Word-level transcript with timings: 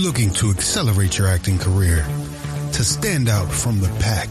looking 0.00 0.30
to 0.30 0.50
accelerate 0.50 1.18
your 1.18 1.28
acting 1.28 1.58
career, 1.58 2.04
to 2.72 2.82
stand 2.84 3.28
out 3.28 3.50
from 3.50 3.80
the 3.80 3.88
pack? 4.00 4.28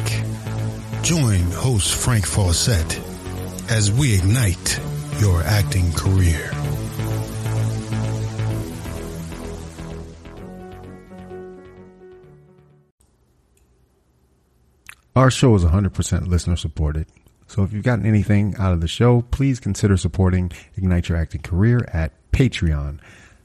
Join 1.04 1.42
host 1.52 1.96
Frank 1.96 2.26
Fawcett 2.26 3.00
as 3.70 3.92
we 3.92 4.16
ignite 4.16 4.80
your 5.20 5.42
acting 5.44 5.94
career. 5.94 6.52
Our 15.16 15.30
show 15.30 15.54
is 15.56 15.64
100% 15.66 16.28
listener 16.28 16.56
supported. 16.56 17.06
So 17.48 17.64
if 17.64 17.74
you've 17.74 17.84
gotten 17.84 18.06
anything 18.06 18.56
out 18.58 18.74
of 18.74 18.82
the 18.82 18.88
show, 18.88 19.22
please 19.22 19.60
consider 19.60 19.98
supporting 19.98 20.52
Ignite 20.78 21.10
Your 21.10 21.18
Acting 21.18 21.42
Career 21.42 21.86
at 21.92 22.14
Patreon. 22.32 23.00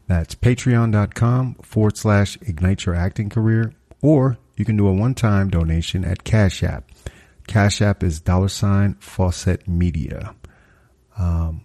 That's 0.07 0.35
patreon.com 0.35 1.57
forward 1.63 1.97
slash 1.97 2.37
ignite 2.43 2.85
your 2.85 2.95
acting 2.95 3.31
career, 3.31 3.73
or 4.03 4.39
you 4.57 4.65
can 4.65 4.77
do 4.77 4.87
a 4.87 4.93
one 4.93 5.15
time 5.15 5.49
donation 5.49 6.05
at 6.05 6.25
Cash 6.25 6.63
App. 6.63 6.91
Cash 7.47 7.83
App 7.83 8.03
is 8.03 8.21
dollar 8.21 8.49
sign 8.49 8.95
Fawcett 9.01 9.67
Media. 9.67 10.35
Um, 11.19 11.65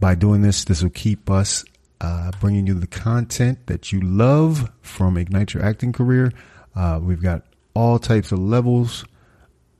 by 0.00 0.14
doing 0.14 0.42
this, 0.42 0.64
this 0.64 0.82
will 0.82 0.90
keep 0.90 1.30
us 1.30 1.64
uh, 2.00 2.32
bringing 2.40 2.66
you 2.66 2.74
the 2.74 2.86
content 2.86 3.66
that 3.66 3.92
you 3.92 4.00
love 4.00 4.70
from 4.82 5.16
Ignite 5.16 5.54
Your 5.54 5.62
Acting 5.62 5.92
Career. 5.92 6.32
Uh, 6.74 6.98
we've 7.00 7.22
got 7.22 7.42
all 7.74 7.98
types 7.98 8.32
of 8.32 8.38
levels, 8.38 9.04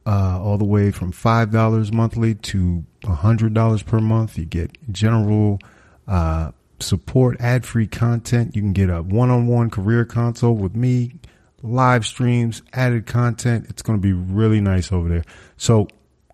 uh, 0.06 0.40
all 0.40 0.58
the 0.58 0.64
way 0.64 0.90
from 0.90 1.12
$5 1.12 1.92
monthly 1.92 2.34
to 2.36 2.84
$100 3.02 3.86
per 3.86 4.00
month. 4.00 4.38
You 4.38 4.44
get 4.44 4.70
general 4.92 5.58
uh, 6.06 6.52
support, 6.82 7.40
ad 7.40 7.64
free 7.64 7.86
content. 7.86 8.54
You 8.54 8.62
can 8.62 8.72
get 8.72 8.90
a 8.90 9.02
one 9.02 9.30
on 9.30 9.46
one 9.46 9.70
career 9.70 10.04
console 10.04 10.54
with 10.54 10.74
me, 10.74 11.14
live 11.62 12.04
streams, 12.04 12.62
added 12.72 13.06
content. 13.06 13.66
It's 13.68 13.82
going 13.82 13.98
to 13.98 14.02
be 14.02 14.12
really 14.12 14.60
nice 14.60 14.92
over 14.92 15.08
there. 15.08 15.24
So 15.56 15.88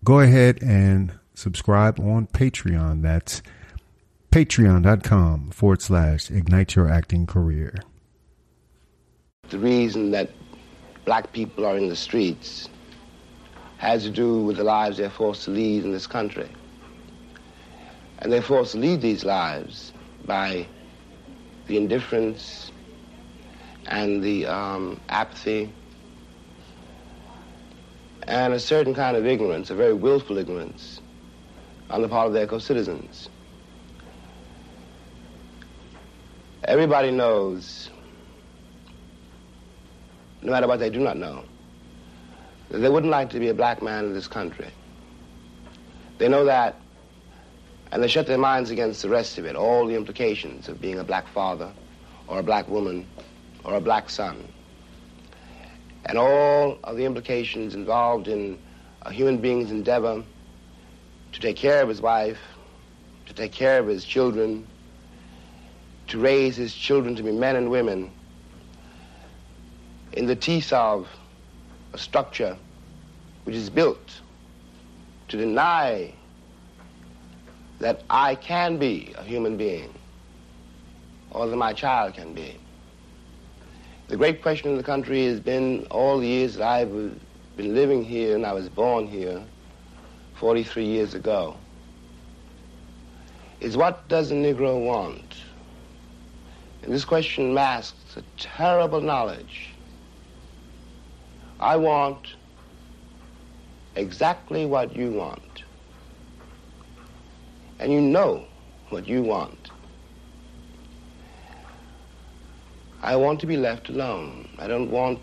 go 0.05 0.21
ahead 0.21 0.63
and 0.63 1.13
subscribe 1.35 2.01
on 2.01 2.27
Patreon. 2.29 3.03
That's 3.03 3.43
patreon.com 4.31 5.51
forward 5.51 5.83
slash 5.83 6.31
ignite 6.31 6.75
your 6.75 6.89
acting 6.89 7.27
career. 7.27 7.75
The 9.49 9.59
reason 9.59 10.11
that 10.11 10.31
black 11.05 11.33
people 11.33 11.65
are 11.65 11.77
in 11.77 11.89
the 11.89 11.97
streets 11.97 12.69
has 13.79 14.03
to 14.03 14.11
do 14.11 14.43
with 14.43 14.57
the 14.57 14.65
lives 14.65 14.99
they're 14.99 15.09
forced 15.09 15.45
to 15.45 15.51
lead 15.51 15.85
in 15.85 15.93
this 15.93 16.07
country. 16.07 16.51
And 18.19 18.33
they're 18.33 18.43
forced 18.43 18.73
to 18.73 18.79
lead 18.79 19.01
these 19.01 19.25
lives 19.25 19.93
by 20.29 20.69
the 21.67 21.77
indifference 21.77 22.71
and 23.87 24.23
the 24.23 24.47
um, 24.47 25.01
apathy 25.09 25.73
and 28.29 28.53
a 28.53 28.61
certain 28.61 28.95
kind 28.95 29.17
of 29.17 29.27
ignorance, 29.27 29.71
a 29.71 29.75
very 29.75 29.95
willful 29.95 30.37
ignorance, 30.37 31.01
on 31.89 32.03
the 32.03 32.09
part 32.09 32.27
of 32.27 32.35
their 32.35 32.47
co-citizens. 32.47 33.31
Everybody 36.65 37.11
knows, 37.11 37.89
no 40.43 40.53
matter 40.53 40.69
what 40.69 40.79
they 40.79 40.91
do 40.91 41.01
not 41.01 41.17
know, 41.17 41.45
that 42.69 42.79
they 42.79 42.91
wouldn't 42.91 43.11
like 43.11 43.31
to 43.31 43.39
be 43.39 43.49
a 43.49 43.55
black 43.55 43.83
man 43.83 44.05
in 44.05 44.13
this 44.13 44.29
country. 44.29 44.69
They 46.19 46.29
know 46.29 46.45
that, 46.45 46.79
and 47.91 48.03
they 48.03 48.09
shut 48.09 48.27
their 48.27 48.39
minds 48.39 48.71
against 48.71 49.03
the 49.03 49.09
rest 49.09 49.39
of 49.39 49.47
it, 49.47 49.57
all 49.57 49.87
the 49.87 49.95
implications 49.95 50.69
of 50.69 50.81
being 50.81 50.99
a 50.99 51.05
black 51.05 51.27
father, 51.29 51.73
or 52.27 52.39
a 52.41 52.43
black 52.43 52.69
woman, 52.69 53.07
or 53.65 53.75
a 53.75 53.81
black 53.81 54.11
son, 54.11 54.47
and 56.07 56.19
all 56.19 56.79
of 56.85 56.97
the 56.97 57.05
implications 57.05 57.75
involved 57.75 58.29
in 58.29 58.59
a 59.03 59.13
human 59.13 59.39
being's 59.39 59.71
endeavor 59.71 60.23
to 61.33 61.41
take 61.41 61.57
care 61.57 61.83
of 61.83 61.89
his 61.89 62.01
wife, 62.01 62.39
to 63.27 63.33
take 63.35 63.53
care 63.53 63.79
of 63.79 63.87
his 63.87 64.05
children, 64.05 64.67
to 66.09 66.19
raise 66.19 66.57
his 66.57 66.75
children 66.75 67.15
to 67.17 67.23
be 67.23 67.33
men 67.33 67.57
and 67.57 67.71
women 67.71 68.11
in 70.15 70.27
the 70.27 70.37
teeth 70.37 70.73
of 70.73 71.09
a 71.93 71.99
structure 71.99 72.57
which 73.45 73.55
is 73.55 73.71
built 73.71 74.21
to 75.29 75.37
deny 75.37 76.13
that 77.79 78.03
I 78.11 78.35
can 78.35 78.77
be 78.77 79.15
a 79.17 79.23
human 79.23 79.57
being 79.57 79.93
or 81.31 81.47
that 81.47 81.57
my 81.57 81.73
child 81.73 82.15
can 82.15 82.35
be. 82.35 82.57
The 84.09 84.17
great 84.17 84.43
question 84.43 84.71
in 84.71 84.77
the 84.77 84.83
country 84.83 85.27
has 85.27 85.39
been 85.41 85.87
all 85.91 86.19
the 86.19 86.27
years 86.27 86.57
that 86.57 86.67
I've 86.67 86.91
been 87.57 87.75
living 87.75 88.05
here 88.05 88.35
and 88.35 88.47
I 88.47 88.53
was 88.53 88.69
born 88.69 89.07
here 89.07 89.43
43 90.37 90.85
years 90.85 91.15
ago 91.15 91.57
is 93.61 93.77
what 93.77 94.09
does 94.09 94.31
a 94.31 94.35
Negro 94.35 94.85
want? 94.85 95.37
And 96.83 96.93
this 96.93 97.05
question 97.05 97.53
masks 97.53 98.17
a 98.17 98.23
terrible 98.39 99.01
knowledge. 99.01 99.71
I 101.61 101.77
want 101.77 102.35
exactly 103.97 104.65
what 104.65 104.95
you 104.95 105.11
want. 105.11 105.43
And 107.79 107.93
you 107.93 108.01
know 108.01 108.45
what 108.91 109.07
you 109.07 109.23
want. 109.23 109.71
I 113.03 113.17
want 113.17 113.41
to 113.41 113.47
be 113.47 113.57
left 113.57 113.89
alone. 113.89 114.49
I 114.59 114.67
don't 114.67 114.91
want 114.91 115.21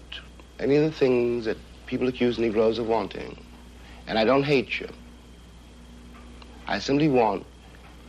any 0.60 0.78
of 0.78 0.84
the 0.84 0.92
things 0.92 1.46
that 1.46 1.58
people 1.86 2.08
accuse 2.08 2.40
Negroes 2.40 2.80
of 2.80 2.88
wanting. 2.88 3.38
And 4.08 4.18
I 4.18 4.24
don't 4.24 4.44
hate 4.44 4.80
you. 4.80 4.90
I 6.68 6.80
simply 6.80 7.10
want 7.10 7.46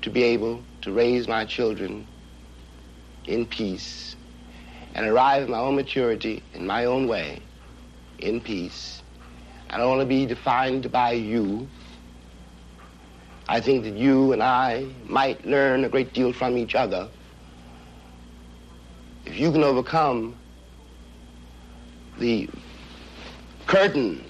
to 0.03 0.11
be 0.11 0.23
able 0.23 0.63
to 0.83 0.93
raise 0.93 1.27
my 1.27 1.45
children 1.45 2.07
in 3.27 3.45
peace 3.47 4.17
and 4.95 5.07
arrive 5.07 5.43
at 5.43 5.49
my 5.49 5.59
own 5.59 5.75
maturity 5.75 6.43
in 6.55 6.67
my 6.67 6.85
own 6.85 7.07
way 7.09 7.43
in 8.19 8.41
peace. 8.41 9.03
I 9.69 9.79
don't 9.79 9.89
want 9.89 10.01
to 10.01 10.07
be 10.07 10.27
defined 10.27 10.91
by 10.91 11.13
you. 11.13 11.69
I 13.49 13.61
think 13.61 13.85
that 13.85 13.95
you 13.95 14.33
and 14.33 14.43
I 14.43 14.87
might 15.05 15.45
learn 15.47 15.85
a 15.85 15.89
great 15.89 16.13
deal 16.13 16.33
from 16.33 16.57
each 16.57 16.75
other 16.75 17.09
if 19.25 19.39
you 19.39 19.53
can 19.53 19.63
overcome 19.63 20.37
the 22.19 22.49
curtain 23.67 24.25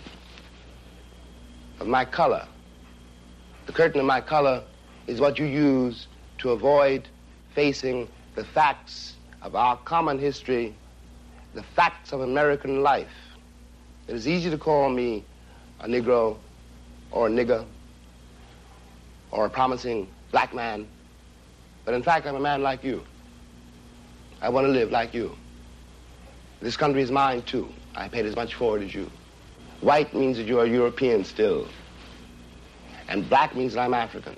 of 1.80 1.86
my 1.86 2.04
color. 2.04 2.46
The 3.66 3.72
curtain 3.72 4.00
of 4.00 4.06
my 4.06 4.20
color 4.20 4.62
is 5.06 5.20
what 5.20 5.38
you 5.38 5.46
use 5.46 6.08
to 6.38 6.50
avoid 6.50 7.08
facing 7.54 8.08
the 8.34 8.44
facts 8.44 9.14
of 9.42 9.54
our 9.54 9.76
common 9.78 10.18
history, 10.18 10.74
the 11.54 11.62
facts 11.62 12.12
of 12.12 12.20
American 12.20 12.82
life. 12.82 13.08
It 14.08 14.14
is 14.14 14.28
easy 14.28 14.50
to 14.50 14.58
call 14.58 14.90
me 14.90 15.24
a 15.80 15.86
Negro 15.86 16.36
or 17.10 17.28
a 17.28 17.30
nigger 17.30 17.64
or 19.30 19.46
a 19.46 19.50
promising 19.50 20.08
black 20.32 20.54
man, 20.54 20.86
but 21.84 21.94
in 21.94 22.02
fact, 22.02 22.26
I'm 22.26 22.34
a 22.34 22.40
man 22.40 22.62
like 22.62 22.82
you. 22.84 23.02
I 24.42 24.48
want 24.48 24.66
to 24.66 24.70
live 24.72 24.90
like 24.90 25.14
you. 25.14 25.36
This 26.60 26.76
country 26.76 27.02
is 27.02 27.10
mine, 27.10 27.42
too. 27.42 27.68
I 27.94 28.08
paid 28.08 28.26
as 28.26 28.34
much 28.36 28.54
for 28.54 28.78
it 28.78 28.84
as 28.84 28.94
you. 28.94 29.10
White 29.80 30.14
means 30.14 30.36
that 30.36 30.46
you 30.46 30.58
are 30.58 30.66
European 30.66 31.24
still. 31.24 31.68
And 33.08 33.28
black 33.28 33.54
means 33.54 33.74
that 33.74 33.80
I'm 33.80 33.94
African. 33.94 34.36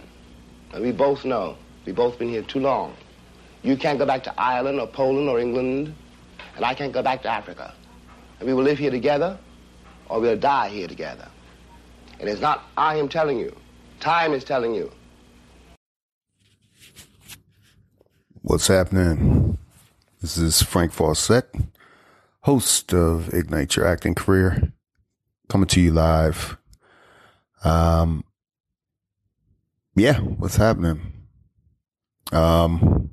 And 0.72 0.82
we 0.82 0.92
both 0.92 1.24
know, 1.24 1.56
we've 1.86 1.96
both 1.96 2.18
been 2.18 2.28
here 2.28 2.42
too 2.42 2.60
long. 2.60 2.94
You 3.62 3.76
can't 3.76 3.98
go 3.98 4.06
back 4.06 4.22
to 4.24 4.40
Ireland 4.40 4.78
or 4.78 4.86
Poland 4.86 5.28
or 5.28 5.40
England, 5.40 5.94
and 6.54 6.64
I 6.64 6.74
can't 6.74 6.92
go 6.92 7.02
back 7.02 7.22
to 7.22 7.28
Africa. 7.28 7.74
And 8.38 8.46
we 8.46 8.54
will 8.54 8.62
live 8.62 8.78
here 8.78 8.90
together, 8.90 9.38
or 10.08 10.20
we'll 10.20 10.36
die 10.36 10.68
here 10.68 10.86
together. 10.86 11.28
And 12.20 12.28
It 12.28 12.32
is 12.32 12.40
not 12.40 12.64
I 12.76 12.96
am 12.96 13.08
telling 13.08 13.38
you. 13.38 13.56
Time 14.00 14.32
is 14.32 14.44
telling 14.44 14.74
you. 14.74 14.92
What's 18.42 18.68
happening? 18.68 19.58
This 20.20 20.38
is 20.38 20.62
Frank 20.62 20.92
Fawcett, 20.92 21.52
host 22.42 22.94
of 22.94 23.34
Ignite 23.34 23.76
Your 23.76 23.86
Acting 23.86 24.14
Career, 24.14 24.72
coming 25.48 25.66
to 25.68 25.80
you 25.80 25.90
live. 25.92 26.56
Um, 27.64 28.24
yeah, 29.96 30.18
what's 30.20 30.56
happening? 30.56 31.12
Um, 32.32 33.10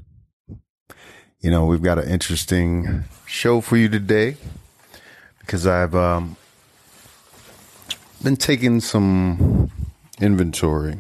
you 1.40 1.50
know, 1.50 1.66
we've 1.66 1.82
got 1.82 1.98
an 1.98 2.10
interesting 2.10 3.06
show 3.26 3.60
for 3.60 3.76
you 3.76 3.90
today 3.90 4.38
because 5.40 5.66
I've 5.66 5.96
um, 5.96 6.38
been 8.24 8.38
taking 8.38 8.82
some 8.82 9.72
inventory, 10.20 10.98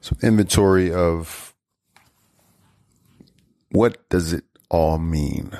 So 0.00 0.16
inventory 0.22 0.92
of 0.92 1.54
what 3.70 4.08
does 4.08 4.32
it 4.32 4.44
all 4.68 4.98
mean 4.98 5.56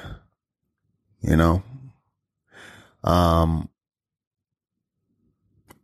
you 1.21 1.37
know? 1.37 1.63
Um, 3.05 3.69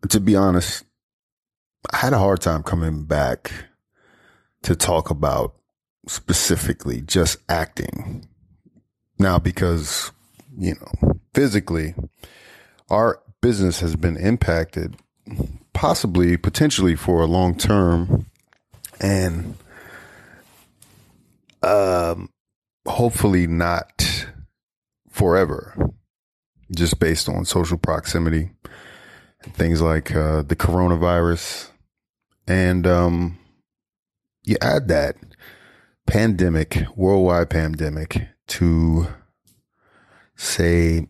to 0.09 0.21
be 0.21 0.37
honest, 0.37 0.85
I 1.93 1.99
had 1.99 2.13
a 2.13 2.19
hard 2.19 2.41
time 2.41 2.63
coming 2.63 3.05
back 3.05 3.53
to 4.63 4.75
talk 4.75 5.11
about 5.11 5.55
specifically 6.07 7.01
just 7.01 7.39
acting. 7.49 8.27
Now, 9.19 9.39
because, 9.39 10.13
you 10.59 10.75
know, 10.75 11.21
physically, 11.33 11.95
our 12.91 13.23
business 13.41 13.81
has 13.81 13.97
been 13.97 14.17
impacted, 14.17 14.97
possibly, 15.77 16.39
potentially 16.39 16.97
for 16.97 17.21
a 17.21 17.27
long 17.27 17.55
term, 17.55 18.25
and 18.99 19.55
um, 21.63 22.31
hopefully 22.87 23.47
not 23.47 24.27
forever, 25.11 25.93
just 26.75 26.99
based 26.99 27.29
on 27.29 27.45
social 27.45 27.77
proximity, 27.77 28.49
things 29.53 29.83
like 29.83 30.17
uh, 30.17 30.41
the 30.41 30.57
coronavirus, 30.57 31.69
and 32.49 32.87
um, 32.87 33.39
you 34.45 34.57
add 34.63 34.89
that 34.89 35.17
pandemic, 36.07 36.87
worldwide 36.97 37.51
pandemic, 37.51 38.27
to 38.47 39.09
say, 40.37 41.07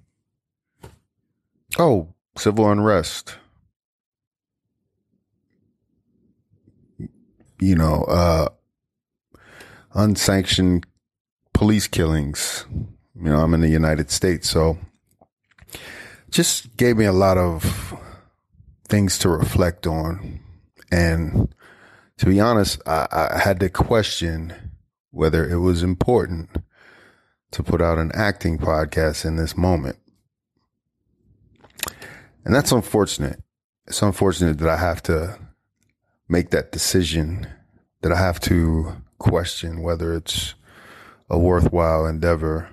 oh, 1.79 2.09
civil 2.37 2.69
unrest. 2.69 3.37
You 7.59 7.75
know, 7.75 8.05
uh, 8.05 8.49
unsanctioned 9.95 10.87
police 11.53 11.89
killings. 11.89 12.67
You 13.15 13.31
know, 13.31 13.41
I'm 13.41 13.55
in 13.55 13.63
the 13.63 13.69
United 13.69 14.11
States, 14.11 14.51
so 14.51 14.79
just 16.31 16.77
gave 16.77 16.97
me 16.97 17.07
a 17.07 17.13
lot 17.13 17.39
of 17.39 17.95
things 18.87 19.19
to 19.21 19.29
reflect 19.29 19.87
on. 19.87 20.41
And 20.93 21.55
to 22.19 22.27
be 22.27 22.41
honest, 22.41 22.81
I, 22.87 23.07
I 23.11 23.39
had 23.39 23.61
to 23.61 23.71
question 23.71 24.55
whether 25.11 25.49
it 25.49 25.59
was 25.59 25.83
important 25.83 26.51
to 27.53 27.63
put 27.63 27.81
out 27.81 27.99
an 27.99 28.13
acting 28.15 28.59
podcast 28.59 29.25
in 29.25 29.37
this 29.37 29.57
moment. 29.57 29.97
And 32.45 32.55
that's 32.55 32.73
unfortunate. 32.73 33.43
It's 33.87 34.03
unfortunate 34.03 34.59
that 34.59 34.69
I 34.69 34.77
have 34.77 35.03
to 35.05 35.39
make 36.29 36.51
that 36.51 36.73
decision, 36.73 37.47
that 38.03 38.13
I 38.13 38.19
have 38.19 38.41
to 38.41 39.03
question 39.19 39.83
whether 39.83 40.15
it's 40.15 40.55
a 41.29 41.39
worthwhile 41.39 42.07
endeavor 42.07 42.69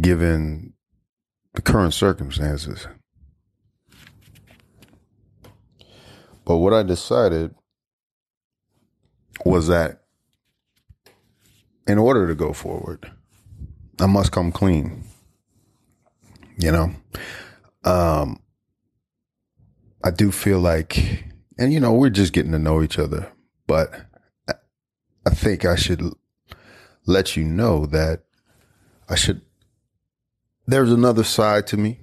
given 0.00 0.72
the 1.54 1.62
current 1.62 1.94
circumstances. 1.94 2.86
But 6.44 6.56
what 6.56 6.72
I 6.72 6.82
decided 6.82 7.54
was 9.44 9.68
that 9.68 10.02
in 11.86 11.98
order 11.98 12.26
to 12.26 12.34
go 12.34 12.52
forward, 12.52 13.10
I 14.00 14.06
must 14.06 14.32
come 14.32 14.52
clean. 14.52 15.04
You 16.58 16.72
know, 16.72 16.94
um, 17.84 18.40
I 20.04 20.10
do 20.10 20.30
feel 20.30 20.60
like, 20.60 21.24
and 21.60 21.74
you 21.74 21.78
know, 21.78 21.92
we're 21.92 22.08
just 22.08 22.32
getting 22.32 22.52
to 22.52 22.58
know 22.58 22.82
each 22.82 22.98
other, 22.98 23.30
but 23.66 23.94
I 24.48 25.30
think 25.30 25.66
I 25.66 25.76
should 25.76 26.02
let 27.04 27.36
you 27.36 27.44
know 27.44 27.84
that 27.86 28.22
I 29.10 29.14
should. 29.14 29.42
There's 30.66 30.90
another 30.90 31.22
side 31.22 31.66
to 31.68 31.76
me. 31.76 32.00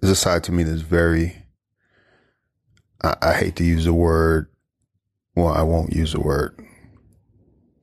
There's 0.00 0.10
a 0.10 0.16
side 0.16 0.42
to 0.44 0.52
me 0.52 0.64
that's 0.64 0.80
very. 0.80 1.36
I, 3.04 3.14
I 3.22 3.32
hate 3.34 3.54
to 3.56 3.64
use 3.64 3.84
the 3.84 3.94
word. 3.94 4.48
Well, 5.36 5.54
I 5.54 5.62
won't 5.62 5.94
use 5.94 6.12
the 6.12 6.20
word, 6.20 6.58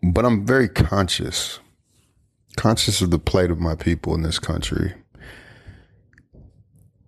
but 0.02 0.26
I'm 0.26 0.46
very 0.46 0.68
conscious, 0.68 1.60
conscious 2.58 3.00
of 3.00 3.12
the 3.12 3.20
plight 3.20 3.50
of 3.50 3.60
my 3.62 3.76
people 3.76 4.14
in 4.14 4.24
this 4.24 4.40
country, 4.40 4.94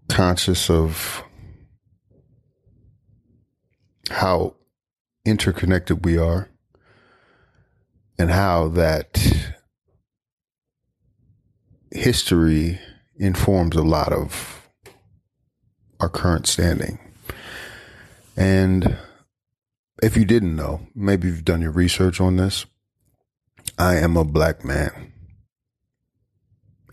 conscious 0.07 0.69
of 0.69 1.24
how 4.09 4.55
interconnected 5.25 6.05
we 6.05 6.17
are 6.17 6.49
and 8.17 8.29
how 8.29 8.67
that 8.69 9.17
history 11.91 12.79
informs 13.17 13.75
a 13.75 13.81
lot 13.81 14.11
of 14.11 14.69
our 15.99 16.09
current 16.09 16.47
standing. 16.47 16.99
And 18.37 18.97
if 20.03 20.17
you 20.17 20.25
didn't 20.25 20.55
know, 20.55 20.87
maybe 20.93 21.27
you've 21.27 21.45
done 21.45 21.61
your 21.61 21.71
research 21.71 22.19
on 22.19 22.35
this. 22.35 22.65
I 23.77 23.95
am 23.95 24.17
a 24.17 24.25
black 24.25 24.63
man. 24.63 25.13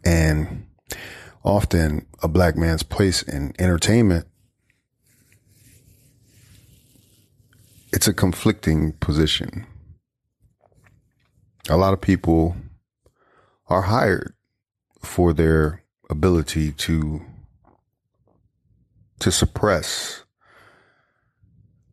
And 0.05 0.67
often 1.45 2.07
a 2.23 2.29
black 2.29 2.57
man's 2.57 2.83
place 2.83 3.23
in 3.23 3.55
entertainment 3.59 4.27
it's 7.93 8.09
a 8.09 8.15
conflicting 8.15 8.93
position. 8.93 9.67
A 11.69 11.77
lot 11.77 11.93
of 11.93 12.01
people 12.01 12.57
are 13.69 13.83
hired 13.83 14.35
for 15.01 15.33
their 15.33 15.85
ability 16.11 16.73
to 16.73 17.23
to 19.21 19.31
suppress 19.31 20.25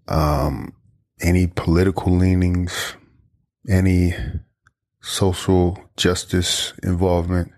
um, 0.08 0.74
any 1.22 1.46
political 1.46 2.12
leanings, 2.12 2.96
any 3.68 4.16
social 5.02 5.78
justice 5.96 6.74
involvement, 6.82 7.52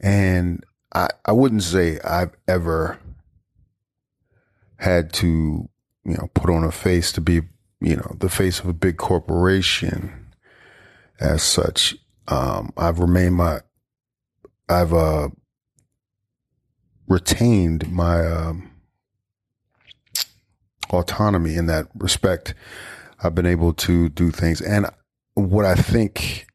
and 0.00 0.62
I 0.94 1.08
I 1.24 1.32
wouldn't 1.32 1.64
say 1.64 1.98
I've 2.00 2.36
ever 2.46 2.98
had 4.78 5.12
to 5.14 5.68
you 6.06 6.14
know 6.14 6.30
put 6.34 6.48
on 6.48 6.64
a 6.64 6.72
face 6.72 7.12
to 7.12 7.20
be 7.20 7.42
you 7.80 7.96
know 7.96 8.16
the 8.18 8.28
face 8.28 8.60
of 8.60 8.66
a 8.66 8.72
big 8.72 8.96
corporation 8.96 10.26
as 11.20 11.42
such. 11.42 11.96
Um, 12.28 12.72
I've 12.76 12.98
remained 12.98 13.36
my, 13.36 13.60
I've 14.68 14.92
uh, 14.92 15.28
retained 17.08 17.90
my 17.90 18.26
um, 18.26 18.70
autonomy 20.90 21.54
in 21.54 21.66
that 21.66 21.86
respect. 21.94 22.54
I've 23.22 23.34
been 23.34 23.46
able 23.46 23.72
to 23.74 24.08
do 24.08 24.30
things, 24.30 24.60
and 24.60 24.86
what 25.34 25.64
I 25.64 25.74
think 25.74 26.46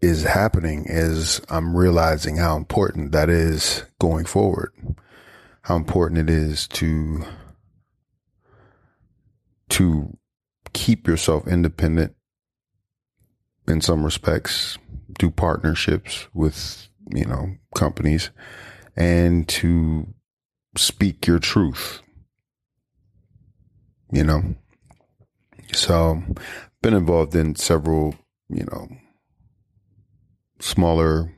is 0.00 0.24
happening 0.24 0.84
is 0.88 1.40
I'm 1.48 1.76
realizing 1.76 2.36
how 2.36 2.56
important 2.56 3.12
that 3.12 3.30
is 3.30 3.84
going 4.00 4.24
forward. 4.24 4.72
How 5.62 5.76
important 5.76 6.18
it 6.18 6.30
is 6.30 6.66
to 6.68 7.24
to 9.72 10.16
keep 10.74 11.06
yourself 11.06 11.46
independent 11.46 12.14
in 13.66 13.80
some 13.80 14.04
respects, 14.04 14.76
do 15.18 15.30
partnerships 15.30 16.28
with, 16.34 16.88
you 17.10 17.24
know, 17.24 17.56
companies 17.74 18.30
and 18.96 19.48
to 19.48 20.12
speak 20.76 21.26
your 21.26 21.38
truth, 21.38 22.00
you 24.10 24.24
know? 24.24 24.54
So, 25.72 26.22
been 26.82 26.92
involved 26.92 27.34
in 27.34 27.54
several, 27.54 28.14
you 28.50 28.64
know, 28.64 28.88
smaller 30.60 31.32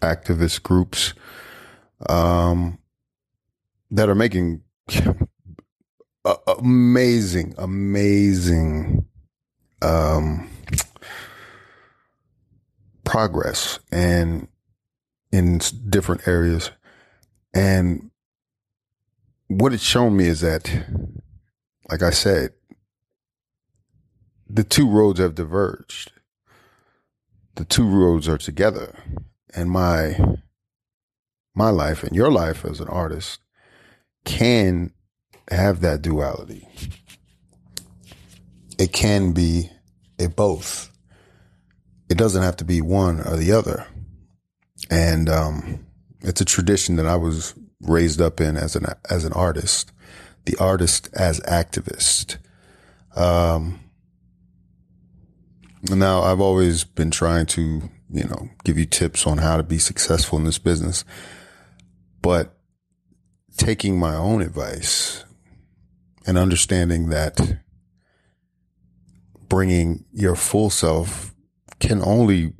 activist 0.00 0.62
groups 0.62 1.14
um, 2.08 2.78
that 3.90 4.08
are 4.08 4.14
making 4.14 4.62
amazing, 6.24 7.54
amazing 7.58 9.06
um, 9.80 10.48
progress 13.04 13.80
and 13.90 14.48
in 15.32 15.58
different 15.88 16.26
areas. 16.28 16.70
And 17.54 18.10
what 19.48 19.72
it's 19.72 19.82
shown 19.82 20.16
me 20.16 20.26
is 20.26 20.40
that, 20.40 20.70
like 21.90 22.02
I 22.02 22.10
said, 22.10 22.52
the 24.48 24.64
two 24.64 24.88
roads 24.88 25.18
have 25.18 25.34
diverged. 25.34 26.12
The 27.56 27.64
two 27.64 27.86
roads 27.86 28.28
are 28.28 28.38
together. 28.38 28.96
And 29.54 29.70
my 29.70 30.18
my 31.54 31.68
life 31.68 32.02
and 32.02 32.16
your 32.16 32.30
life 32.30 32.64
as 32.64 32.80
an 32.80 32.88
artist 32.88 33.40
can 34.24 34.92
have 35.50 35.80
that 35.80 36.02
duality. 36.02 36.68
It 38.78 38.92
can 38.92 39.32
be 39.32 39.70
a 40.18 40.28
both. 40.28 40.90
It 42.08 42.18
doesn't 42.18 42.42
have 42.42 42.56
to 42.56 42.64
be 42.64 42.80
one 42.82 43.20
or 43.20 43.36
the 43.36 43.52
other. 43.52 43.86
and 44.90 45.28
um, 45.28 45.86
it's 46.20 46.40
a 46.40 46.44
tradition 46.44 46.96
that 46.96 47.06
I 47.06 47.16
was 47.16 47.54
raised 47.82 48.20
up 48.20 48.40
in 48.40 48.56
as 48.56 48.76
an 48.76 48.86
as 49.10 49.24
an 49.24 49.32
artist, 49.32 49.92
the 50.44 50.56
artist 50.58 51.08
as 51.14 51.40
activist. 51.40 52.38
Um, 53.16 53.80
now 55.90 56.22
I've 56.22 56.40
always 56.40 56.84
been 56.84 57.10
trying 57.10 57.46
to, 57.46 57.90
you 58.10 58.24
know, 58.24 58.50
give 58.64 58.78
you 58.78 58.86
tips 58.86 59.26
on 59.26 59.38
how 59.38 59.56
to 59.56 59.62
be 59.62 59.78
successful 59.78 60.38
in 60.38 60.44
this 60.44 60.58
business, 60.58 61.04
but 62.22 62.56
taking 63.56 63.98
my 63.98 64.14
own 64.14 64.42
advice 64.42 65.24
and 66.26 66.38
understanding 66.38 67.08
that 67.08 67.58
bringing 69.48 70.04
your 70.12 70.34
full 70.34 70.70
self 70.70 71.34
can 71.80 72.00
only 72.02 72.52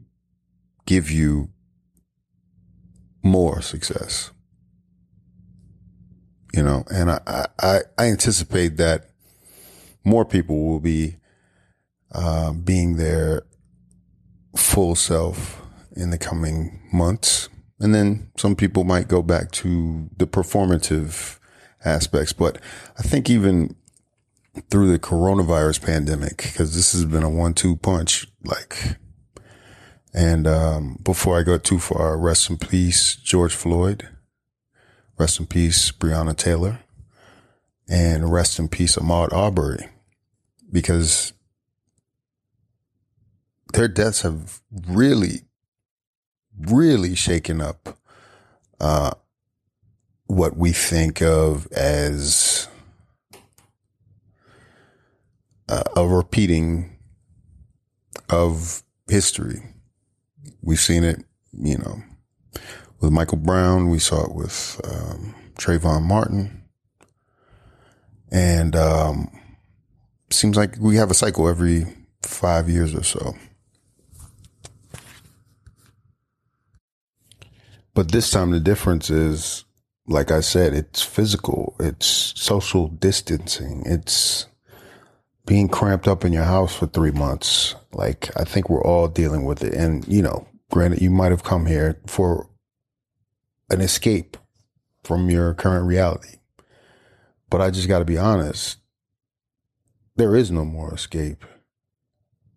give 0.86 1.10
you 1.10 1.48
more 3.22 3.62
success. 3.62 4.30
You 6.52 6.62
know, 6.62 6.84
and 6.92 7.10
I, 7.10 7.46
I, 7.58 7.78
I 7.96 8.04
anticipate 8.04 8.76
that 8.76 9.06
more 10.04 10.24
people 10.24 10.68
will 10.68 10.80
be 10.80 11.16
uh, 12.12 12.52
being 12.52 12.96
their 12.96 13.44
full 14.54 14.94
self 14.94 15.62
in 15.96 16.10
the 16.10 16.18
coming 16.18 16.82
months. 16.92 17.48
And 17.80 17.94
then 17.94 18.30
some 18.36 18.54
people 18.54 18.84
might 18.84 19.08
go 19.08 19.22
back 19.22 19.50
to 19.52 20.10
the 20.16 20.26
performative 20.26 21.38
aspects. 21.84 22.32
But 22.32 22.58
I 22.98 23.02
think 23.02 23.28
even 23.30 23.76
through 24.70 24.90
the 24.90 24.98
coronavirus 24.98 25.82
pandemic, 25.82 26.36
because 26.38 26.74
this 26.74 26.92
has 26.92 27.04
been 27.04 27.22
a 27.22 27.30
one 27.30 27.54
two 27.54 27.76
punch, 27.76 28.26
like, 28.44 28.98
and 30.14 30.46
um, 30.46 30.98
before 31.02 31.38
I 31.38 31.42
go 31.42 31.56
too 31.56 31.78
far, 31.78 32.18
rest 32.18 32.50
in 32.50 32.58
peace, 32.58 33.16
George 33.16 33.54
Floyd. 33.54 34.08
Rest 35.18 35.40
in 35.40 35.46
peace, 35.46 35.92
Breonna 35.92 36.36
Taylor. 36.36 36.80
And 37.88 38.32
rest 38.32 38.58
in 38.58 38.68
peace, 38.68 38.96
Ahmaud 38.96 39.32
Arbery. 39.32 39.88
Because 40.70 41.32
their 43.72 43.88
deaths 43.88 44.22
have 44.22 44.60
really, 44.88 45.42
really 46.58 47.14
shaken 47.14 47.60
up 47.60 47.98
uh, 48.80 49.12
what 50.32 50.56
we 50.56 50.72
think 50.72 51.20
of 51.20 51.70
as 51.72 52.66
a, 55.68 55.84
a 55.94 56.08
repeating 56.08 56.96
of 58.30 58.82
history. 59.08 59.62
We've 60.62 60.80
seen 60.80 61.04
it, 61.04 61.22
you 61.52 61.76
know, 61.76 62.02
with 62.98 63.12
Michael 63.12 63.36
Brown. 63.36 63.90
We 63.90 63.98
saw 63.98 64.24
it 64.24 64.34
with 64.34 64.80
um, 64.84 65.34
Trayvon 65.58 66.04
Martin, 66.04 66.62
and 68.30 68.74
um, 68.74 69.30
seems 70.30 70.56
like 70.56 70.76
we 70.80 70.96
have 70.96 71.10
a 71.10 71.14
cycle 71.14 71.46
every 71.46 71.84
five 72.22 72.70
years 72.70 72.94
or 72.94 73.02
so. 73.02 73.34
But 77.92 78.12
this 78.12 78.30
time 78.30 78.50
the 78.50 78.60
difference 78.60 79.10
is, 79.10 79.66
like 80.06 80.30
I 80.30 80.40
said, 80.40 80.74
it's 80.74 81.02
physical, 81.02 81.76
it's 81.78 82.32
social 82.36 82.88
distancing, 82.88 83.82
it's 83.86 84.46
being 85.46 85.68
cramped 85.68 86.08
up 86.08 86.24
in 86.24 86.32
your 86.32 86.44
house 86.44 86.74
for 86.74 86.86
three 86.86 87.10
months. 87.10 87.74
Like 87.92 88.30
I 88.36 88.44
think 88.44 88.68
we're 88.68 88.84
all 88.84 89.08
dealing 89.08 89.44
with 89.44 89.62
it. 89.62 89.74
And, 89.74 90.06
you 90.08 90.22
know, 90.22 90.46
granted, 90.70 91.02
you 91.02 91.10
might 91.10 91.30
have 91.30 91.44
come 91.44 91.66
here 91.66 92.00
for 92.06 92.48
an 93.70 93.80
escape 93.80 94.36
from 95.04 95.30
your 95.30 95.54
current 95.54 95.86
reality. 95.86 96.38
But 97.50 97.60
I 97.60 97.70
just 97.70 97.88
got 97.88 97.98
to 97.98 98.04
be 98.04 98.18
honest. 98.18 98.78
There 100.16 100.36
is 100.36 100.50
no 100.50 100.64
more 100.64 100.94
escape, 100.94 101.44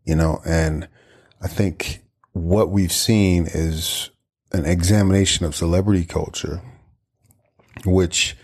you 0.04 0.16
know, 0.16 0.42
and 0.46 0.88
I 1.42 1.48
think 1.48 2.02
what 2.34 2.70
we've 2.70 2.92
seen 2.92 3.46
is 3.46 4.10
an 4.52 4.66
examination 4.66 5.46
of 5.46 5.56
celebrity 5.56 6.04
culture, 6.04 6.62
which, 7.84 8.38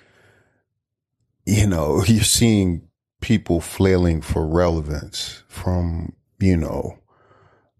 you 1.46 1.68
know, 1.68 2.04
you're 2.08 2.24
seeing 2.24 2.88
people 3.22 3.62
flailing 3.62 4.22
for 4.22 4.46
relevance 4.46 5.44
from, 5.48 6.14
you 6.40 6.58
know, 6.58 6.98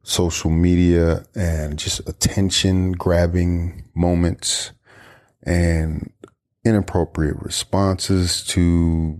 social 0.04 0.50
media 0.50 1.26
and 1.36 1.78
just 1.78 2.08
attention 2.08 2.92
grabbing 2.94 3.84
moments 3.96 4.72
and 5.44 6.12
inappropriate 6.64 7.36
responses 7.42 8.44
to, 8.44 9.20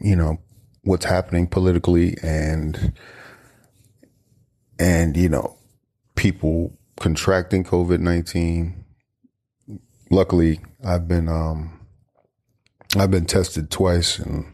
you 0.00 0.16
know, 0.16 0.38
what's 0.82 1.04
happening 1.04 1.46
politically 1.46 2.16
and, 2.22 2.92
and, 4.78 5.16
you 5.16 5.28
know, 5.28 5.58
people 6.16 6.78
contracting 6.98 7.64
COVID 7.64 8.00
19. 8.00 8.77
Luckily, 10.10 10.60
I've 10.84 11.06
been, 11.06 11.28
um, 11.28 11.80
I've 12.96 13.10
been 13.10 13.26
tested 13.26 13.70
twice 13.70 14.18
and 14.18 14.46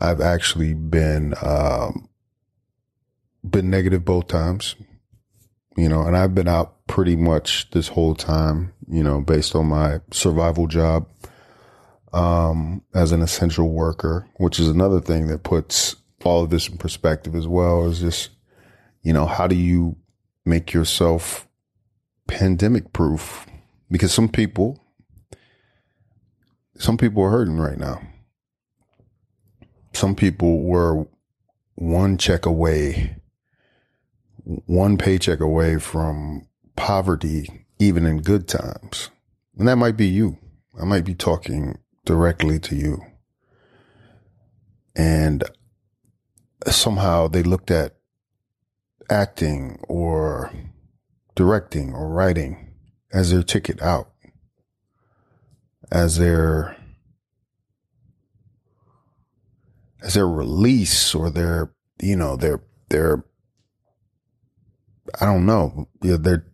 I've 0.00 0.20
actually 0.20 0.74
been, 0.74 1.34
um, 1.42 2.08
been 3.48 3.70
negative 3.70 4.04
both 4.04 4.26
times, 4.28 4.76
you 5.76 5.88
know, 5.88 6.02
and 6.02 6.16
I've 6.16 6.34
been 6.34 6.48
out 6.48 6.86
pretty 6.86 7.16
much 7.16 7.70
this 7.70 7.88
whole 7.88 8.14
time, 8.14 8.72
you 8.88 9.02
know, 9.02 9.20
based 9.20 9.54
on 9.54 9.66
my 9.66 10.00
survival 10.10 10.66
job, 10.66 11.08
um, 12.12 12.82
as 12.94 13.12
an 13.12 13.22
essential 13.22 13.70
worker, 13.70 14.26
which 14.36 14.58
is 14.58 14.68
another 14.68 15.00
thing 15.00 15.28
that 15.28 15.42
puts 15.42 15.96
all 16.24 16.44
of 16.44 16.50
this 16.50 16.68
in 16.68 16.76
perspective 16.76 17.34
as 17.34 17.46
well 17.46 17.86
is 17.86 18.00
just, 18.00 18.30
you 19.02 19.12
know, 19.12 19.26
how 19.26 19.46
do 19.46 19.54
you 19.54 19.96
make 20.44 20.72
yourself 20.72 21.48
pandemic 22.26 22.92
proof 22.92 23.46
because 23.90 24.12
some 24.12 24.28
people 24.28 24.80
some 26.78 26.96
people 26.96 27.22
are 27.24 27.30
hurting 27.30 27.58
right 27.58 27.78
now. 27.78 28.00
Some 29.92 30.14
people 30.14 30.62
were 30.62 31.06
one 31.74 32.18
check 32.18 32.46
away, 32.46 33.16
one 34.44 34.96
paycheck 34.96 35.40
away 35.40 35.78
from 35.78 36.46
poverty, 36.76 37.66
even 37.80 38.06
in 38.06 38.22
good 38.22 38.46
times. 38.46 39.10
And 39.58 39.66
that 39.66 39.76
might 39.76 39.96
be 39.96 40.06
you. 40.06 40.38
I 40.80 40.84
might 40.84 41.04
be 41.04 41.14
talking 41.14 41.78
directly 42.04 42.60
to 42.60 42.76
you. 42.76 43.02
And 44.94 45.42
somehow 46.68 47.26
they 47.26 47.42
looked 47.42 47.72
at 47.72 47.96
acting 49.10 49.80
or 49.88 50.52
directing 51.34 51.92
or 51.92 52.08
writing 52.08 52.67
as 53.12 53.30
their 53.30 53.42
ticket 53.42 53.80
out, 53.80 54.10
as 55.90 56.18
their 56.18 56.76
as 60.02 60.14
their 60.14 60.28
release 60.28 61.14
or 61.14 61.30
their 61.30 61.72
you 62.00 62.16
know 62.16 62.36
their 62.36 62.60
their 62.90 63.24
I 65.20 65.24
don't 65.24 65.46
know 65.46 65.88
their 66.00 66.44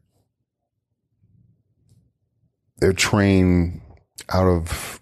their 2.79 2.93
train 2.93 3.81
out 4.29 4.47
of 4.47 5.01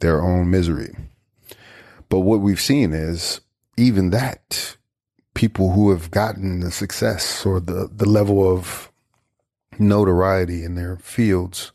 their 0.00 0.22
own 0.22 0.50
misery. 0.50 0.94
But 2.08 2.20
what 2.20 2.40
we've 2.40 2.60
seen 2.60 2.92
is 2.92 3.40
even 3.76 4.10
that 4.10 4.76
people 5.34 5.72
who 5.72 5.90
have 5.90 6.10
gotten 6.10 6.60
the 6.60 6.70
success 6.70 7.46
or 7.46 7.58
the, 7.58 7.88
the 7.90 8.06
level 8.06 8.46
of 8.46 8.91
notoriety 9.78 10.64
in 10.64 10.74
their 10.74 10.96
fields, 10.96 11.72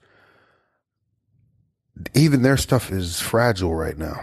even 2.14 2.42
their 2.42 2.58
stuff 2.58 2.92
is 2.92 3.20
fragile 3.20 3.74
right 3.74 3.98
now. 3.98 4.22